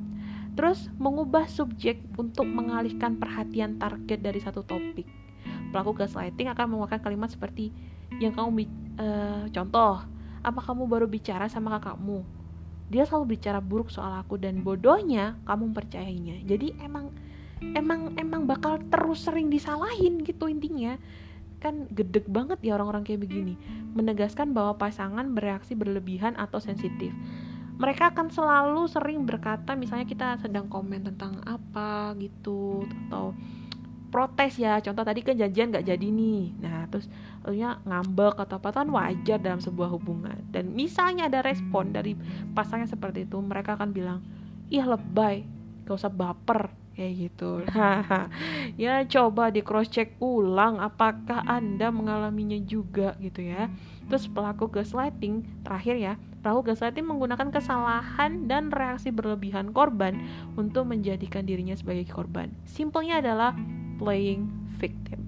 Terus 0.55 0.87
mengubah 0.95 1.51
subjek 1.51 1.99
untuk 2.15 2.47
mengalihkan 2.47 3.19
perhatian 3.19 3.75
target 3.75 4.23
dari 4.23 4.39
satu 4.39 4.63
topik. 4.63 5.18
Pelaku 5.69 5.93
gaslighting 5.93 6.49
akan 6.49 6.65
mengeluarkan 6.75 7.01
kalimat 7.01 7.29
seperti 7.29 7.69
yang 8.17 8.33
kamu 8.33 8.65
uh, 8.97 9.45
contoh, 9.53 10.01
apa 10.41 10.59
kamu 10.65 10.89
baru 10.89 11.05
bicara 11.05 11.45
sama 11.45 11.77
kakakmu? 11.77 12.25
Dia 12.89 13.05
selalu 13.05 13.37
bicara 13.37 13.61
buruk 13.61 13.93
soal 13.93 14.17
aku 14.17 14.41
dan 14.41 14.65
bodohnya 14.65 15.37
kamu 15.45 15.71
percayainya. 15.77 16.41
Jadi 16.41 16.73
emang 16.81 17.13
emang 17.61 18.15
emang 18.15 18.47
bakal 18.47 18.79
terus 18.87 19.27
sering 19.27 19.51
disalahin 19.51 20.23
gitu 20.23 20.47
intinya 20.47 20.95
kan 21.59 21.91
gedek 21.91 22.23
banget 22.31 22.55
ya 22.63 22.79
orang-orang 22.79 23.03
kayak 23.03 23.27
begini 23.27 23.59
menegaskan 23.91 24.55
bahwa 24.55 24.79
pasangan 24.79 25.27
bereaksi 25.35 25.75
berlebihan 25.75 26.39
atau 26.39 26.63
sensitif 26.63 27.11
mereka 27.79 28.11
akan 28.11 28.31
selalu 28.31 28.87
sering 28.87 29.27
berkata 29.27 29.75
misalnya 29.75 30.07
kita 30.07 30.27
sedang 30.39 30.71
komen 30.71 31.03
tentang 31.03 31.43
apa 31.43 32.15
gitu 32.15 32.87
atau 33.07 33.35
protes 34.09 34.57
ya. 34.57 34.81
Contoh 34.81 35.05
tadi 35.05 35.21
kan 35.21 35.37
janjian 35.37 35.69
nggak 35.69 35.85
jadi 35.85 36.07
nih. 36.09 36.43
Nah 36.59 36.89
terus 36.89 37.07
lalunya 37.45 37.79
ngambek 37.85 38.35
atau 38.41 38.57
apa 38.59 38.69
kan 38.73 38.89
wajar 38.89 39.39
dalam 39.39 39.61
sebuah 39.61 39.89
hubungan. 39.95 40.37
Dan 40.49 40.73
misalnya 40.73 41.29
ada 41.31 41.45
respon 41.45 41.95
dari 41.95 42.17
pasangan 42.57 42.89
seperti 42.89 43.29
itu 43.29 43.37
mereka 43.39 43.77
akan 43.77 43.89
bilang 43.93 44.19
ih 44.69 44.85
lebay 44.85 45.45
gak 45.85 45.97
usah 45.97 46.13
baper 46.13 46.69
kayak 46.93 47.13
gitu. 47.29 47.63
Ya 48.81 49.03
coba 49.07 49.49
di 49.49 49.63
cross 49.63 49.89
check 49.89 50.15
ulang 50.21 50.77
apakah 50.79 51.41
anda 51.47 51.89
mengalaminya 51.89 52.59
juga 52.61 53.15
gitu 53.23 53.45
ya. 53.45 53.71
Terus 54.09 54.27
pelaku 54.29 54.69
gaslighting 54.69 55.45
terakhir 55.63 55.95
ya 55.95 56.13
pelaku 56.39 56.71
gaslighting 56.71 57.03
menggunakan 57.03 57.51
kesalahan 57.51 58.47
dan 58.47 58.71
reaksi 58.71 59.11
berlebihan 59.11 59.75
korban 59.75 60.23
untuk 60.55 60.87
menjadikan 60.87 61.43
dirinya 61.43 61.75
sebagai 61.75 62.07
korban. 62.07 62.55
Simpelnya 62.63 63.19
adalah 63.19 63.51
playing 63.99 64.47
victim. 64.79 65.27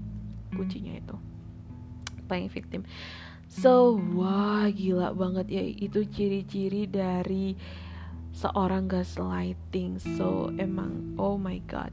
Kuncinya 0.56 0.96
itu. 0.96 1.16
Playing 2.32 2.50
victim. 2.50 2.82
So 3.52 4.00
wah 4.16 4.72
gila 4.72 5.12
banget 5.12 5.52
ya. 5.52 5.64
Itu 5.64 6.08
ciri-ciri 6.08 6.88
dari 6.88 7.60
seorang 8.32 8.88
gaslighting. 8.88 10.00
So 10.00 10.56
emang 10.56 11.20
oh 11.20 11.36
my 11.36 11.60
god. 11.68 11.92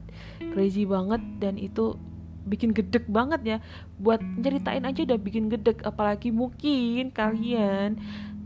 Crazy 0.55 0.87
banget 0.87 1.19
dan 1.43 1.59
itu 1.59 1.99
bikin 2.47 2.71
gedek 2.71 3.03
banget 3.11 3.41
ya. 3.43 3.57
Buat 3.99 4.23
ceritain 4.39 4.87
aja 4.87 5.03
udah 5.03 5.19
bikin 5.19 5.51
gedek. 5.51 5.83
Apalagi 5.83 6.31
mungkin 6.31 7.11
kalian 7.11 7.99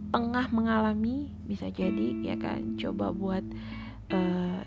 tengah 0.10 0.50
mengalami 0.50 1.30
bisa 1.46 1.70
jadi 1.70 2.34
ya 2.34 2.36
kan? 2.42 2.82
Coba 2.82 3.14
buat 3.14 3.46
uh, 4.10 4.62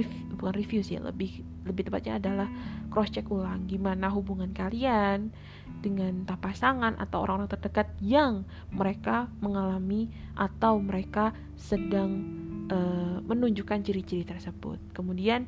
review, 0.00 0.38
bukan 0.38 0.54
review 0.54 0.80
sih 0.80 0.96
lebih 0.98 1.42
lebih 1.66 1.90
tepatnya 1.90 2.16
adalah 2.22 2.48
cross 2.88 3.12
check 3.12 3.28
ulang 3.28 3.68
gimana 3.68 4.08
hubungan 4.08 4.50
kalian 4.54 5.30
dengan 5.78 6.26
pasangan 6.26 6.98
atau 6.98 7.22
orang-orang 7.22 7.50
terdekat 7.50 7.88
yang 8.02 8.42
mereka 8.74 9.30
mengalami 9.38 10.10
atau 10.34 10.82
mereka 10.82 11.30
sedang 11.54 12.24
uh, 12.72 13.22
menunjukkan 13.22 13.86
ciri-ciri 13.86 14.26
tersebut. 14.26 14.80
Kemudian 14.90 15.46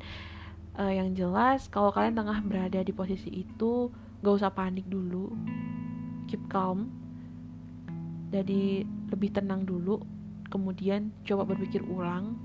uh, 0.79 0.91
yang 0.91 1.11
jelas 1.11 1.67
kalau 1.67 1.91
kalian 1.91 2.15
tengah 2.15 2.39
berada 2.47 2.79
di 2.79 2.93
posisi 2.95 3.43
itu, 3.43 3.91
gak 4.23 4.35
usah 4.39 4.51
panik 4.55 4.87
dulu, 4.87 5.35
keep 6.31 6.41
calm, 6.47 6.87
jadi 8.31 8.87
lebih 9.11 9.35
tenang 9.35 9.67
dulu. 9.67 9.99
Kemudian 10.51 11.15
coba 11.23 11.47
berpikir 11.47 11.79
ulang 11.87 12.35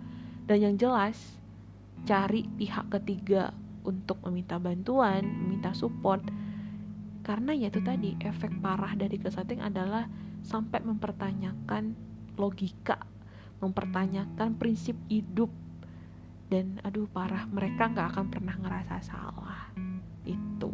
dan 0.46 0.62
yang 0.62 0.74
jelas 0.78 1.18
cari 2.06 2.46
pihak 2.46 2.88
ketiga 2.88 3.50
untuk 3.82 4.22
meminta 4.24 4.56
bantuan, 4.56 5.26
meminta 5.26 5.74
support. 5.74 6.22
Karena 7.26 7.52
ya 7.52 7.68
itu 7.68 7.82
tadi 7.82 8.14
efek 8.22 8.62
parah 8.62 8.94
dari 8.94 9.18
kesetting 9.18 9.58
adalah 9.58 10.06
sampai 10.46 10.78
mempertanyakan 10.86 11.98
logika 12.38 13.02
mempertanyakan 13.60 14.56
prinsip 14.56 14.96
hidup. 15.08 15.48
Dan 16.46 16.78
aduh 16.86 17.10
parah 17.10 17.48
mereka 17.50 17.90
nggak 17.90 18.08
akan 18.14 18.26
pernah 18.30 18.54
ngerasa 18.54 19.02
salah. 19.02 19.74
Itu. 20.22 20.70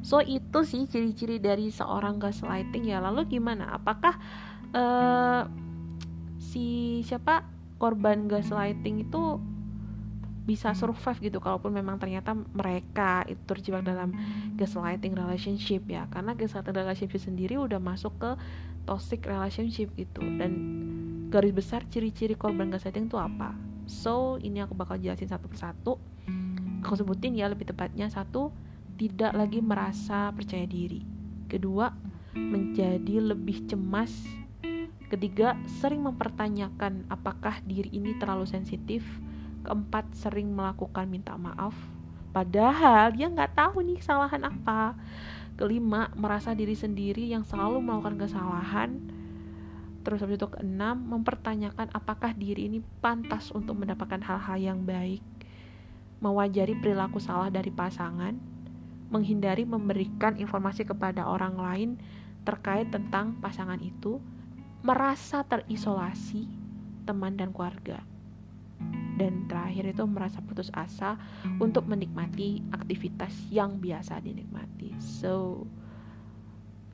So 0.00 0.22
itu 0.22 0.62
sih 0.62 0.86
ciri-ciri 0.86 1.42
dari 1.42 1.68
seorang 1.68 2.22
gaslighting 2.22 2.88
ya. 2.88 3.02
Lalu 3.02 3.26
gimana? 3.26 3.74
Apakah 3.74 4.14
uh, 4.72 5.42
si 6.38 7.00
siapa? 7.04 7.58
Korban 7.80 8.28
gaslighting 8.28 9.08
itu 9.08 9.40
bisa 10.50 10.74
survive 10.74 11.30
gitu 11.30 11.38
kalaupun 11.38 11.70
memang 11.70 11.94
ternyata 12.02 12.34
mereka 12.34 13.22
itu 13.30 13.38
terjebak 13.46 13.86
dalam 13.86 14.10
gaslighting 14.58 15.14
relationship 15.14 15.86
ya. 15.86 16.10
Karena 16.10 16.34
gaslighting 16.34 16.74
relationship 16.74 17.22
sendiri 17.22 17.54
udah 17.54 17.78
masuk 17.78 18.10
ke 18.18 18.30
toxic 18.82 19.22
relationship 19.30 19.94
gitu. 19.94 20.18
Dan 20.18 20.50
garis 21.30 21.54
besar 21.54 21.86
ciri-ciri 21.86 22.34
korban 22.34 22.66
gaslighting 22.74 23.06
itu 23.06 23.14
apa? 23.14 23.54
So 23.86 24.42
ini 24.42 24.58
aku 24.58 24.74
bakal 24.74 24.98
jelasin 24.98 25.30
satu 25.30 25.46
persatu. 25.46 26.02
Aku 26.82 26.98
sebutin 26.98 27.38
ya 27.38 27.46
lebih 27.46 27.70
tepatnya. 27.70 28.10
Satu 28.10 28.50
tidak 28.98 29.30
lagi 29.38 29.62
merasa 29.62 30.34
percaya 30.34 30.66
diri. 30.66 31.06
Kedua 31.46 31.94
menjadi 32.34 33.22
lebih 33.22 33.70
cemas. 33.70 34.10
Ketiga 35.06 35.54
sering 35.78 36.02
mempertanyakan 36.06 37.06
apakah 37.06 37.62
diri 37.66 37.90
ini 37.94 38.18
terlalu 38.18 38.46
sensitif 38.46 39.06
keempat 39.64 40.12
sering 40.16 40.52
melakukan 40.52 41.06
minta 41.06 41.36
maaf. 41.36 41.76
Padahal 42.30 43.10
dia 43.10 43.26
nggak 43.26 43.58
tahu 43.58 43.82
nih 43.82 43.98
kesalahan 43.98 44.46
apa. 44.46 44.94
Kelima 45.58 46.08
merasa 46.14 46.54
diri 46.54 46.72
sendiri 46.78 47.26
yang 47.28 47.42
selalu 47.42 47.82
melakukan 47.82 48.16
kesalahan. 48.16 48.90
Terus 50.00 50.24
habis 50.24 50.40
itu 50.40 50.48
keenam, 50.48 50.96
mempertanyakan 50.96 51.92
apakah 51.92 52.32
diri 52.32 52.72
ini 52.72 52.80
pantas 53.04 53.52
untuk 53.52 53.76
mendapatkan 53.76 54.24
hal-hal 54.24 54.56
yang 54.56 54.80
baik, 54.88 55.20
mewajari 56.24 56.72
perilaku 56.80 57.20
salah 57.20 57.52
dari 57.52 57.68
pasangan, 57.68 58.32
menghindari 59.12 59.68
memberikan 59.68 60.40
informasi 60.40 60.88
kepada 60.88 61.28
orang 61.28 61.60
lain 61.60 61.90
terkait 62.48 62.88
tentang 62.88 63.36
pasangan 63.44 63.76
itu, 63.84 64.16
merasa 64.80 65.44
terisolasi 65.44 66.48
teman 67.04 67.36
dan 67.36 67.52
keluarga. 67.52 68.00
Dan 69.20 69.44
terakhir 69.46 69.92
itu 69.92 70.02
merasa 70.08 70.40
putus 70.40 70.72
asa 70.72 71.20
untuk 71.60 71.84
menikmati 71.84 72.64
aktivitas 72.72 73.52
yang 73.52 73.76
biasa 73.76 74.16
dinikmati. 74.24 74.96
So, 74.96 75.68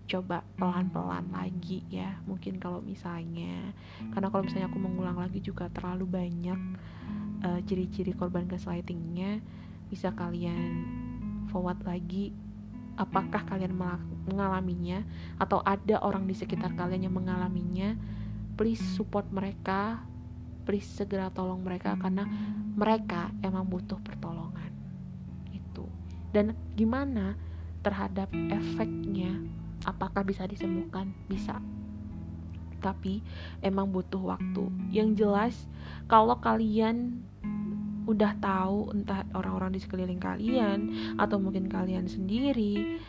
coba 0.07 0.47
pelan-pelan 0.55 1.35
lagi 1.35 1.83
ya 1.91 2.23
mungkin 2.31 2.63
kalau 2.63 2.79
misalnya 2.79 3.75
karena 4.15 4.31
kalau 4.31 4.47
misalnya 4.47 4.71
aku 4.71 4.79
mengulang 4.79 5.19
lagi 5.19 5.43
juga 5.43 5.67
terlalu 5.75 6.07
banyak 6.07 6.61
uh, 7.43 7.61
ciri-ciri 7.67 8.15
korban 8.15 8.47
gaslightingnya 8.47 9.43
bisa 9.91 10.15
kalian 10.15 10.87
forward 11.51 11.83
lagi 11.83 12.31
apakah 12.97 13.45
kalian 13.45 13.77
mengalaminya 14.31 15.05
atau 15.37 15.61
ada 15.67 16.01
orang 16.01 16.25
di 16.25 16.39
sekitar 16.39 16.73
kalian 16.79 17.11
yang 17.11 17.15
mengalaminya 17.15 17.99
please 18.57 18.81
support 18.97 19.29
mereka 19.35 20.01
please 20.67 20.85
segera 20.85 21.31
tolong 21.31 21.63
mereka 21.63 21.95
karena 21.97 22.27
mereka 22.75 23.31
emang 23.41 23.65
butuh 23.71 23.97
pertolongan. 24.03 24.75
Itu. 25.55 25.87
Dan 26.35 26.53
gimana 26.75 27.39
terhadap 27.87 28.29
efeknya? 28.35 29.33
Apakah 29.87 30.27
bisa 30.27 30.45
disembuhkan? 30.51 31.15
Bisa. 31.31 31.63
Tapi 32.83 33.23
emang 33.63 33.95
butuh 33.95 34.37
waktu. 34.37 34.67
Yang 34.91 35.25
jelas 35.25 35.55
kalau 36.11 36.37
kalian 36.43 37.23
udah 38.07 38.39
tahu 38.39 38.95
entah 38.95 39.27
orang-orang 39.35 39.75
di 39.75 39.81
sekeliling 39.83 40.23
kalian 40.23 40.95
atau 41.19 41.43
mungkin 41.43 41.67
kalian 41.67 42.07
sendiri 42.07 43.03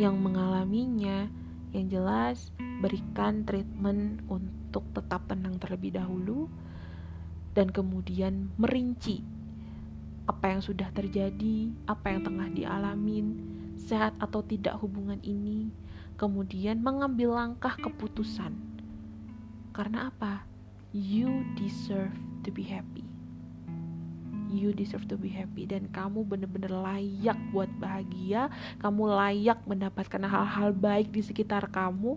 yang 0.00 0.16
mengalaminya 0.16 1.28
yang 1.76 1.92
jelas 1.92 2.48
berikan 2.80 3.44
treatment 3.44 4.24
untuk 4.32 4.88
tetap 4.96 5.28
tenang 5.28 5.60
terlebih 5.60 6.00
dahulu 6.00 6.48
dan 7.58 7.74
kemudian 7.74 8.54
merinci 8.54 9.26
apa 10.30 10.54
yang 10.54 10.62
sudah 10.62 10.86
terjadi, 10.94 11.74
apa 11.90 12.14
yang 12.14 12.22
tengah 12.22 12.46
dialamin, 12.54 13.34
sehat 13.74 14.14
atau 14.22 14.46
tidak 14.46 14.78
hubungan 14.78 15.18
ini, 15.26 15.74
kemudian 16.14 16.78
mengambil 16.78 17.34
langkah 17.34 17.74
keputusan. 17.74 18.54
Karena 19.74 20.14
apa? 20.14 20.46
You 20.94 21.42
deserve 21.58 22.14
to 22.46 22.54
be 22.54 22.62
happy 22.62 23.02
you 24.48 24.72
deserve 24.72 25.04
to 25.04 25.20
be 25.20 25.28
happy 25.28 25.68
dan 25.68 25.92
kamu 25.92 26.24
bener-bener 26.24 26.72
layak 26.72 27.36
buat 27.52 27.68
bahagia 27.76 28.48
kamu 28.80 29.12
layak 29.12 29.60
mendapatkan 29.68 30.24
hal-hal 30.24 30.72
baik 30.72 31.12
di 31.12 31.20
sekitar 31.20 31.68
kamu 31.68 32.16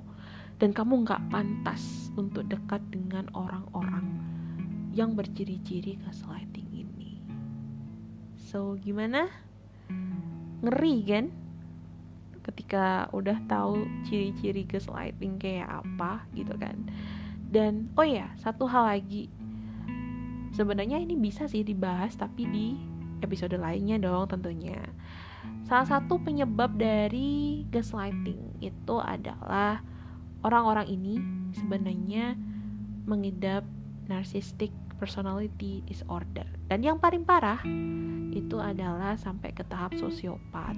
dan 0.56 0.72
kamu 0.72 1.04
nggak 1.04 1.28
pantas 1.28 2.08
untuk 2.16 2.48
dekat 2.48 2.80
dengan 2.88 3.28
orang-orang 3.36 4.31
yang 4.92 5.16
berciri-ciri 5.16 5.96
gaslighting 6.04 6.68
ini. 6.72 7.24
So 8.36 8.76
gimana? 8.76 9.32
Ngeri 10.62 10.96
kan? 11.08 11.26
Ketika 12.44 13.08
udah 13.16 13.40
tahu 13.48 13.88
ciri-ciri 14.04 14.68
gaslighting 14.68 15.40
kayak 15.40 15.72
apa 15.72 16.28
gitu 16.36 16.52
kan? 16.60 16.92
Dan 17.48 17.92
oh 17.96 18.04
ya 18.04 18.36
satu 18.36 18.68
hal 18.68 18.92
lagi. 18.92 19.32
Sebenarnya 20.52 21.00
ini 21.00 21.16
bisa 21.16 21.48
sih 21.48 21.64
dibahas 21.64 22.20
tapi 22.20 22.44
di 22.44 22.68
episode 23.24 23.56
lainnya 23.56 23.96
dong 23.96 24.28
tentunya. 24.28 24.84
Salah 25.64 25.88
satu 25.88 26.20
penyebab 26.20 26.76
dari 26.76 27.64
gaslighting 27.72 28.60
itu 28.60 28.96
adalah 29.00 29.80
orang-orang 30.44 30.92
ini 30.92 31.16
sebenarnya 31.56 32.36
mengidap 33.08 33.64
narcissistic 34.12 34.76
personality 35.00 35.80
disorder. 35.88 36.46
Dan 36.68 36.84
yang 36.84 37.00
paling 37.00 37.24
parah 37.24 37.64
itu 38.36 38.60
adalah 38.60 39.16
sampai 39.16 39.56
ke 39.56 39.64
tahap 39.64 39.96
sosiopat. 39.96 40.76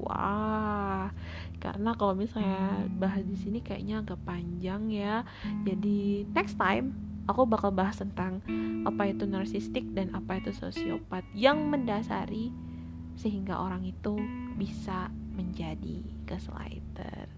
Wah 0.00 1.12
karena 1.60 1.92
kalau 1.92 2.16
misalnya 2.16 2.88
bahas 2.96 3.20
di 3.28 3.36
sini 3.36 3.60
kayaknya 3.60 4.00
agak 4.00 4.20
panjang 4.24 4.88
ya. 4.88 5.22
Jadi 5.68 6.24
next 6.32 6.56
time 6.56 6.96
aku 7.28 7.44
bakal 7.44 7.70
bahas 7.70 8.00
tentang 8.00 8.40
apa 8.88 9.12
itu 9.12 9.28
narsistik 9.28 9.84
dan 9.92 10.10
apa 10.16 10.40
itu 10.40 10.50
sosiopat 10.56 11.22
yang 11.36 11.68
mendasari 11.68 12.50
sehingga 13.20 13.60
orang 13.60 13.84
itu 13.84 14.16
bisa 14.56 15.12
menjadi 15.36 16.00
gaslighter. 16.24 17.28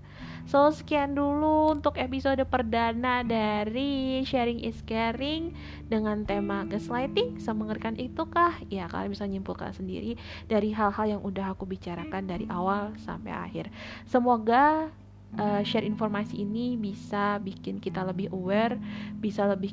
So 0.47 0.69
sekian 0.75 1.15
dulu 1.15 1.73
untuk 1.73 1.95
episode 1.97 2.43
perdana 2.51 3.23
dari 3.23 4.21
Sharing 4.27 4.61
is 4.67 4.83
Caring 4.83 5.55
dengan 5.87 6.27
tema 6.27 6.67
gaslighting. 6.67 7.39
Semengerikan 7.39 7.95
itukah? 7.95 8.59
Ya 8.67 8.91
kalian 8.91 9.11
bisa 9.15 9.25
nyimpulkan 9.25 9.71
sendiri 9.71 10.19
dari 10.51 10.75
hal-hal 10.75 11.19
yang 11.19 11.23
udah 11.23 11.55
aku 11.55 11.65
bicarakan 11.65 12.27
dari 12.27 12.45
awal 12.51 12.93
sampai 13.01 13.31
akhir. 13.31 13.71
Semoga 14.05 14.91
uh, 15.39 15.63
share 15.63 15.87
informasi 15.87 16.43
ini 16.43 16.75
bisa 16.77 17.39
bikin 17.41 17.79
kita 17.79 18.03
lebih 18.03 18.29
aware, 18.35 18.77
bisa 19.17 19.47
lebih 19.49 19.73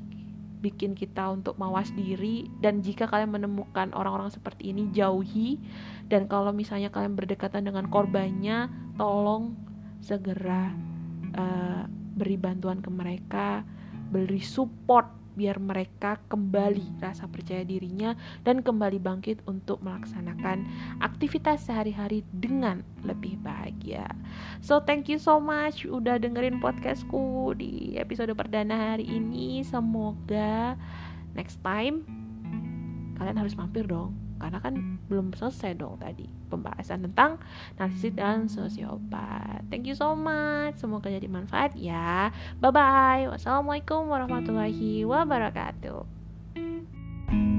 bikin 0.59 0.91
kita 0.91 1.31
untuk 1.31 1.55
mawas 1.55 1.87
diri 1.95 2.51
dan 2.59 2.83
jika 2.83 3.07
kalian 3.07 3.31
menemukan 3.31 3.95
orang-orang 3.95 4.27
seperti 4.27 4.75
ini 4.75 4.91
jauhi 4.91 5.55
dan 6.11 6.27
kalau 6.27 6.51
misalnya 6.51 6.91
kalian 6.91 7.15
berdekatan 7.15 7.63
dengan 7.63 7.87
korbannya 7.87 8.67
tolong 8.99 9.55
segera 9.99 10.71
uh, 11.35 11.83
beri 11.89 12.35
bantuan 12.35 12.83
ke 12.83 12.91
mereka 12.91 13.63
beri 14.09 14.41
support 14.41 15.19
biar 15.39 15.55
mereka 15.55 16.19
kembali 16.27 16.99
rasa 16.99 17.23
percaya 17.31 17.63
dirinya 17.63 18.11
dan 18.43 18.59
kembali 18.59 18.99
bangkit 18.99 19.39
untuk 19.47 19.79
melaksanakan 19.79 20.67
aktivitas 20.99 21.63
sehari-hari 21.63 22.27
dengan 22.35 22.83
lebih 23.07 23.39
bahagia. 23.39 24.03
So 24.59 24.83
thank 24.83 25.07
you 25.07 25.15
so 25.15 25.39
much 25.39 25.87
udah 25.87 26.19
dengerin 26.19 26.59
podcastku 26.59 27.55
di 27.55 27.95
episode 27.95 28.35
perdana 28.35 28.99
hari 28.99 29.07
ini. 29.07 29.63
Semoga 29.63 30.75
next 31.39 31.63
time 31.63 32.03
kalian 33.15 33.39
harus 33.39 33.55
mampir 33.55 33.87
dong 33.87 34.28
karena 34.39 34.63
kan 34.63 34.73
hmm. 34.73 35.11
belum 35.11 35.35
selesai 35.35 35.75
dong 35.75 35.99
tadi 35.99 36.25
pembahasan 36.47 37.03
tentang 37.05 37.37
narsis 37.75 38.15
dan 38.15 38.47
sosiopat. 38.47 39.67
Thank 39.67 39.91
you 39.91 39.95
so 39.99 40.15
much. 40.15 40.79
Semoga 40.79 41.11
jadi 41.11 41.27
manfaat 41.27 41.75
ya. 41.75 42.31
Bye 42.57 42.71
bye 42.71 43.27
wassalamualaikum 43.29 44.07
warahmatullahi 44.07 45.03
wabarakatuh. 45.05 47.58